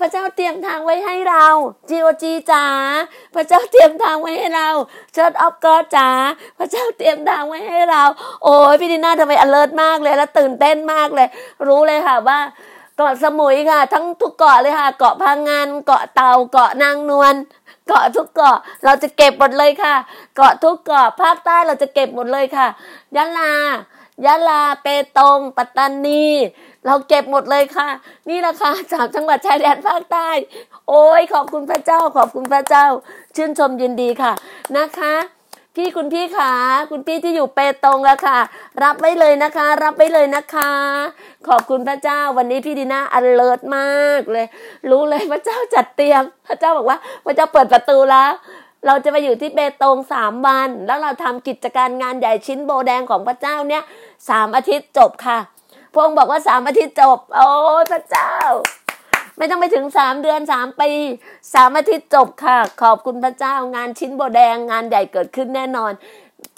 [0.00, 1.46] พระเจ้าเตรียมทางไว้ให้เรา
[1.90, 2.64] GOG จ๋า
[3.34, 4.68] พระเจ้าเตรียมทางไว้ให้เรา
[5.16, 6.08] Church of God จ๋า
[6.58, 8.02] พระเจ้าเตรียมทางไว้ให้เรา
[8.44, 11.28] โอ้ยพี่ดิน่าทำไม alert มากเลยและตื่นเต้นมากเลย
[11.66, 12.40] รู้เลยค่ะว่า
[12.98, 17.34] เกาะสมุยค่ะ ทั้งทุกเกาะเลยค่ะ เกาะพังงานเกาะเต่าเกาะนางนวล
[17.86, 19.94] เกาะทุกเกาะเราจะเก็บหมดเลยค่ะ
[20.36, 22.66] เกาะทุกเกาะภาคใต้เราจะเก็บหมดเลยค่ะ
[23.16, 23.52] ยะลา
[24.24, 24.86] ยะลาเป
[25.18, 26.26] ตง ปัตตานี
[26.86, 27.88] เราเก็บหมดเลยค่ะ
[28.28, 30.28] นี่แหละค่ะจากจังหวัดชายแดนภาคใต้
[30.88, 32.86] โอ้ยขอบคุณพระเจ้า ขอบคุณพระเจ้า
[33.36, 34.32] ชื่นชมยินดีค่ะ
[34.76, 35.37] นะคะ
[35.80, 36.52] พี่คุณพี่ขา
[36.90, 38.38] คุณพี่ที่อยู่เปตงอะค่ะ
[38.82, 40.72] รับไว้เลยนะคะ รับไว้เลยนะคะ
[41.48, 44.46] ขอบคุณพระเจ้าวันนี้พี่ดีน่าอันเลิศมากเลย
[44.90, 48.30] รู้เลยพระเจ้าจัดเตรียม พระเจ้าบอกว่าพระเจ้าเปิดประตูแล้ว
[48.86, 53.82] เราจะไปอยู่ที่เบตงสามวัน แล้วเราทำกิจการงานใหญ่ชิ้นโบแดงของพระเจ้าเนี่ย
[54.28, 55.38] สามอาทิตย์จบค่ะ
[55.92, 57.48] พระองค์บอกว่าสามอาทิตย์จบ โอ้
[57.92, 58.32] พระเจ้า
[59.38, 60.90] ไม่ต้องไปถึงสามเดือนสามปี
[61.54, 65.92] สามอาทิตย์จบค่ะ ขอบคุณพระเจ้างานชิ้นโบแดงงานใหญ่เกิดขึ้นแน่นอน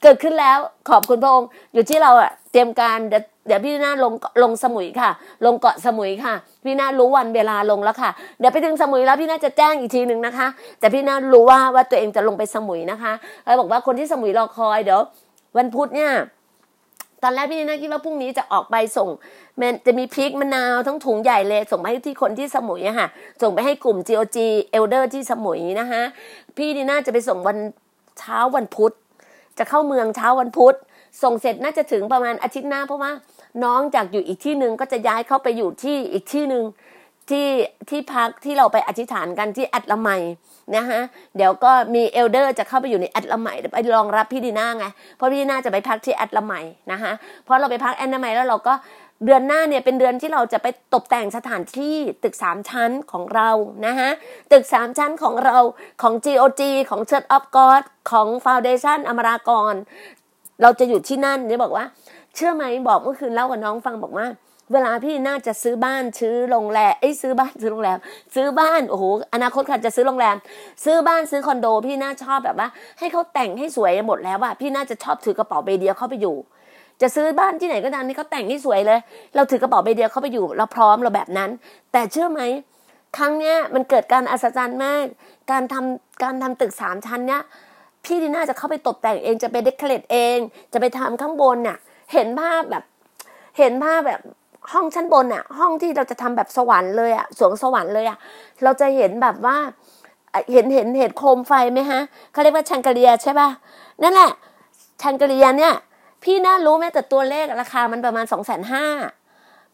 [0.02, 0.58] เกิดขึ้นแล้ว
[0.90, 4.12] ขอบคุณพระองค์ อยู่ที่เราอะเตรียมการเดี๋ยวพี่นาลง
[4.42, 5.10] ลงสมุยค่ะ
[5.46, 10.46] ลงเกาะสมุยค่ะ พี่นารู้วันเวลาลงแล้วค่ะ เดี๋ยวไปถึงสมุยแล้วพี่นาจะแจ้งอีกทีหนึ่งนะคะ
[10.80, 13.12] แต่พี่นารู้ว่าว่าตัวเองจะลงไปสมุยนะคะ
[13.44, 15.00] แล้วบอกว่าคนที่สมุยรอคอยเดี๋ยว
[15.56, 16.12] วันพุธเนี่ย
[17.22, 19.08] ตอนแรกพี่นีน่าคิดว่าพรุ่งนี้จะออกไปส่ง
[19.60, 23.08] มันจะมีพริกมะนาวทั้งถุงใหญ่เลย ส่งไปให้ที่คนที่สมุยอะค่ะ
[23.42, 24.38] ส่งไปให้กลุ่ม GOG
[24.78, 26.02] Elder ที่สมุยนะคะ
[26.56, 27.58] พี่นีน่าจะไปส่งวัน
[28.18, 28.92] เช้าวันพุธ
[29.58, 30.74] จะเข้าเมืองเช้าวันพุธ
[31.22, 33.12] ส่งเสร็จน่าจะถึงประมาณอาทิตย์หน้าเพราะว่า
[33.64, 36.64] น้องจากอยู่อีกที่หนึ่งก็จะย้ายเข้าไปอยู่ที่อีกที่หนึ่ง
[37.30, 37.48] ที่
[37.90, 40.08] ที่พักที่เราไปอธิษฐานกันที่อัดละไม
[40.76, 41.00] นะคะ
[41.36, 46.54] เดี๋ยวก็มีเอลเดอร์จะเข้าไปอยู่ในอัดละไมไปรองรับพี่ดีน่าไงเพราะพี่ดีน่าจะไปพักที่อัดละไม
[46.92, 47.12] นะคะ
[47.44, 48.74] เพราะเราไปพักแอนละไมแล้วเราก็
[49.24, 53.50] เดือนหน้าเนี่ยเป็นเดือนที่เราจะไปตกแต่งสถานที่ตึกสามชั้นของเรา
[53.86, 54.10] นะคะ
[54.52, 55.58] ตึกสามชั้นของเรา
[56.02, 59.74] ของ GOG ของ Church of God ของ Foundation อมรากร
[60.62, 61.84] เราจะอยู่ที่นั่นเนี่ยบอกว่า
[62.34, 64.26] เชื่อไหมบอกเมื่อคืนเล่ากับน้องฟังบอกว่า
[64.72, 67.98] เวลาพี่น่าจะซื้อบ้านซื้อโรงแรมเอ้ซื้อบ้านซื้อโรงแรม
[68.34, 69.04] ซื้อบ้านโอ้โห
[69.34, 70.36] อนาคตค่ะจะซื้อโรงแรม
[70.84, 72.68] ซื้อบ้านซื้อคอนโด พี่น่าชอบแบบว่า
[72.98, 76.36] ให้เขาแต่งให้สวยหมดแล้วอะพี่น่าจะชอบถือกระเป๋าใบเดียวเข้าไปอยู่
[77.02, 79.00] จะซื้อบ้านที่ไหนก็ตามนี่เขาแต่งให้สวยเลย
[79.34, 81.50] เราถือกระเป๋าใบเดียวเข้าไปอยู่ เราพร้อมเราแบบนั้น
[81.92, 82.40] แต่เชื่อไหม
[83.16, 85.04] ครั้งเนี้ยมันเกิดการอัศจรรย์มาก
[85.50, 87.42] การทำการทำตึกสามชั้นเนี้ย
[88.04, 90.38] พี่ดีน่าจะเข้าไปตกแต่งเองจะไปเดคอเรทเอง
[90.72, 91.76] จะไปทำข้างบนน่ะ
[92.12, 92.84] เห็นภาพแบบ
[93.58, 94.20] เห็นภาพแบบ
[94.72, 98.18] ห้องชั้นบนน่ะห้องที่เราจะทำแบบสวรรค์เลยอะสวงสวรรค์เลยอะ
[98.62, 99.56] เราจะเห็นแบบว่า
[100.52, 102.00] เห็นเห็นเห็นโคมไฟไหมฮะ
[102.32, 103.48] เขาเรียกว่าชังกเรียใช่ป่ะ
[104.02, 104.30] นั่นแหละ
[105.02, 105.74] ชังกเรียเนี่ย
[106.22, 108.84] พี่น่ารู้ไหมแต่ตัวเลขราคามันประมาณสองแสนห้า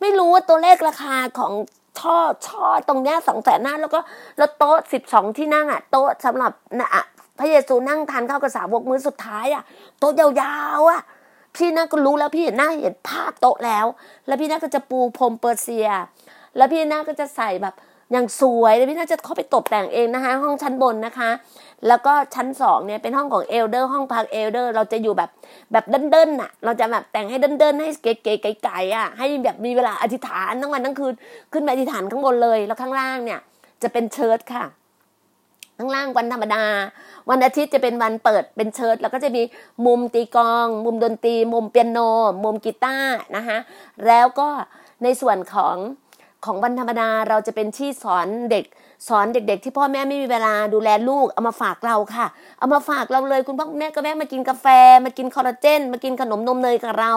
[0.01, 1.53] ไม่รู้ว่าตัวเลขราคาของ
[1.99, 2.17] ช่อ
[2.47, 4.01] ช่อตรงเนี้ยสองแสนห้าแล้วก็
[4.39, 6.89] แล้วโต๊ะสิบสองที่นั่งอะโต๊ะสำหรับนะ
[7.39, 9.63] พระเยซูนั่งทานข้าวกับสาวกมื้อสุดท้ายอะ
[9.99, 11.03] โต๊ะยาวๆอะ
[11.57, 13.87] พี่น่าก็รู้แล้วพี่เห็นหน้าเห็นภาพโต๊ะแล้ว
[14.27, 15.89] แล้วพี่น่าก็จะปูพรมเปอร์เซีย
[16.57, 17.75] แล้วพี่น่าก็จะใส่แบบ
[18.13, 21.31] อย่างสวยแล้วพี่น่าจะเข้าไปตกแต่งเองนะคะ ห้องชั้นบนนะคะ
[21.89, 25.31] แล้วก็ชั้นสองเนี่ยเป็นห้องของ elder ห้องพัก elder เราจะอยู่แบบ
[25.73, 31.15] แบบเดินๆน่ะ เราจะแบบแต่งให้เดินๆให้เก๋ๆไก่ๆอะให้แบบมีเวลาอธิษฐานทั้งวันทั้งคืน
[31.53, 33.41] ขึ้นไปอธิษฐานข้างบนเลยแล้วข้างล่างเนี่ย
[33.83, 34.65] จะเป็นเชิร์ตค่ะ
[35.79, 36.65] ข้างล่างวันธรรมดา
[37.31, 39.43] วันอาทิตย์จะเป็นวันเปิดเป็นเชิดแล้วก็จะมี
[39.87, 41.99] มุมตีกอง มุมดนตรี มุมเปียโน
[42.45, 43.59] มุมกีตาร์นะคะ
[44.07, 44.49] แล้วก็
[45.03, 45.77] ในส่วนของ
[46.45, 48.65] ของวันธรรมดาเราจะเป็นที่สอนเด็ก
[49.09, 52.27] สอนเด็ก ๆ ที่พ่อแม่ไม่มีเวลาดูแลลูกเอามาฝากเราค่ะ
[52.59, 54.67] เอามาฝากเราเลยคุณพ่อคุณแม่ก็แม่มากินกาแฟ
[55.05, 57.15] มากินคอลลาเจน มากินขนมนมเนยกับเรา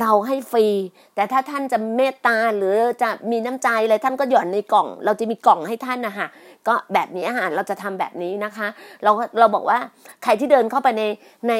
[0.00, 0.66] เราให้ฟรี
[1.14, 6.26] แต่ถ้าท่านจะเมตตาหรือจะมีน้ำใจอะไรท่านก็หย่อนในกล่อง เราจะมีกล่องให้ท่านนะคะ
[6.68, 8.68] ก็แบบนี้อาหารเราจะทำแบบนี้นะคะ
[9.02, 9.78] เราเราบอกว่า
[10.22, 11.04] ใครที่เดินเข้าไปใน
[11.48, 11.52] ใน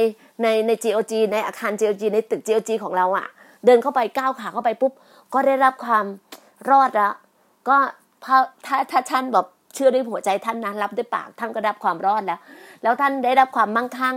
[0.42, 3.26] ในใน GOG ในอาคาร GOG ในตึก GOG ของเราอะ่ะ
[3.66, 4.92] เดินเข้าไปก้าวขาเข้าไปปุ๊บ
[5.34, 6.04] ก็ได้รับความ
[6.70, 7.12] รอดแล้ว
[7.68, 7.76] ก็
[8.24, 8.36] ถ้า
[8.66, 12.40] ถ้าถ้าท่านแบบเชื่อด้วยหัวใจท่านนะรับด้วยปากท่านก็รับความรอดแล้ว
[12.82, 14.16] แล้วท่านได้รับความมั่งคั่ง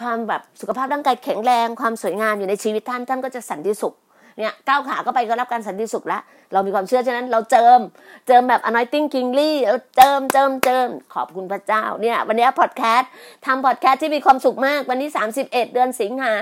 [0.00, 3.94] ความแบบสุขภาพร่างกายแข็งแรง ความสวยงามอยู่ในชีวิตท่านท่านก็จะสันติสุข
[4.38, 6.22] เนี่ยก้าวขาก็ไปก็รับการสันติสุขแล้ว
[6.52, 7.80] เรามีความเชื่อฉะนั้นเราเจิม
[8.26, 9.52] เจิมแบบ anointing kingly
[9.96, 13.10] เจิมเจิมเจิมขอบคุณพระเจ้าเนี่ยวันนี้พอดแคสต์
[13.46, 16.32] ทำพอดแคสต์ที่มีความสุขมากวันนี้ 31 เดือนสิงหา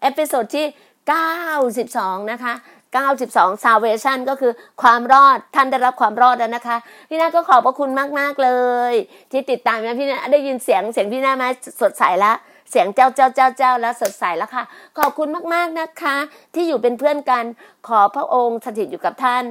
[0.00, 0.66] episode ที่
[1.48, 2.54] 92 นะคะ
[2.98, 6.76] 92 salvation ก็คือความรอดท่านได้รับความรอดแล้วนะคะ
[7.08, 8.50] พี่นาก็ขอบพระคุณมาก ๆ เล
[8.92, 8.94] ย
[9.32, 11.44] ที่ติดตามนะพี่นาได้ยินเสียงเสียงพี่นาไหม
[11.80, 12.36] สดใสแล้ว
[12.70, 14.64] เสียงเจ้าเจ้าเจ้าเจ้าแล้วสดใสแล้วค่ะ
[14.98, 16.16] ขอบคุณมากๆนะคะ
[16.54, 17.44] ที่อยู่เป็นเพื่อนกัน
[17.88, 19.44] ขอพระองค์สถิตอยู่กับท่าน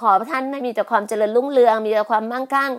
[0.00, 2.70] ขอท่านให้มีแต่ความเจริญรุ่งเรือง มีแต่ความมั่งคั่ง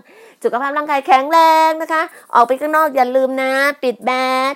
[0.43, 2.01] สุขภาพร่างกายแข็งแรงนะคะ
[2.33, 3.51] ออกไปข้างนอกอย่าลืมนะ
[3.83, 4.11] ปิดแม
[4.53, 4.55] ส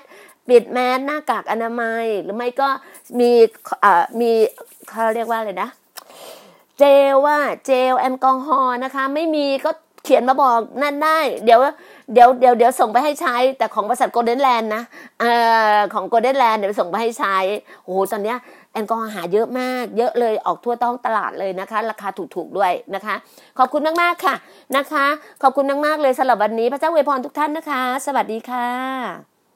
[0.49, 2.69] ปิดแมสหน้ากากอนามัย หรือไม่ก็
[3.19, 3.31] มี
[3.83, 4.31] อ่ามี
[4.89, 5.69] เขาเรียกว่าอะไรนะ
[6.79, 9.71] เจลว่าเจลแอลกอฮอล์นะคะ ไม่มีก็
[10.09, 11.59] ขียนมาบอกนั่นได้ เดี๋ยว
[12.13, 14.83] เดี๋ยวเดี๋ยวเดี๋ยวส่งไปให้ใช้ แต่ของบริษัทโกลเด้นแลนด์นะ
[15.19, 15.31] เอ่
[15.75, 17.37] อของโกลเด้นแลนด์เดี๋ยวส่งไปให้ใช้
[17.83, 18.37] โอ้โหตอนเนี้ย
[18.73, 23.15] แอลกอฮอล์หาเยอะมาก เยอะเลยออกทั่วต้องตลาดเลยนะคะ ราคาถูกๆด้วยนะคะ
[23.57, 24.35] ขอบคุณมากๆค่ะ
[24.77, 25.05] นะคะ
[25.43, 29.28] ขอบคุณมากๆเลยสำหรับวันนี้พระเจ้าอวยพรทุกท่านนะคะ สวัสดีค่ะ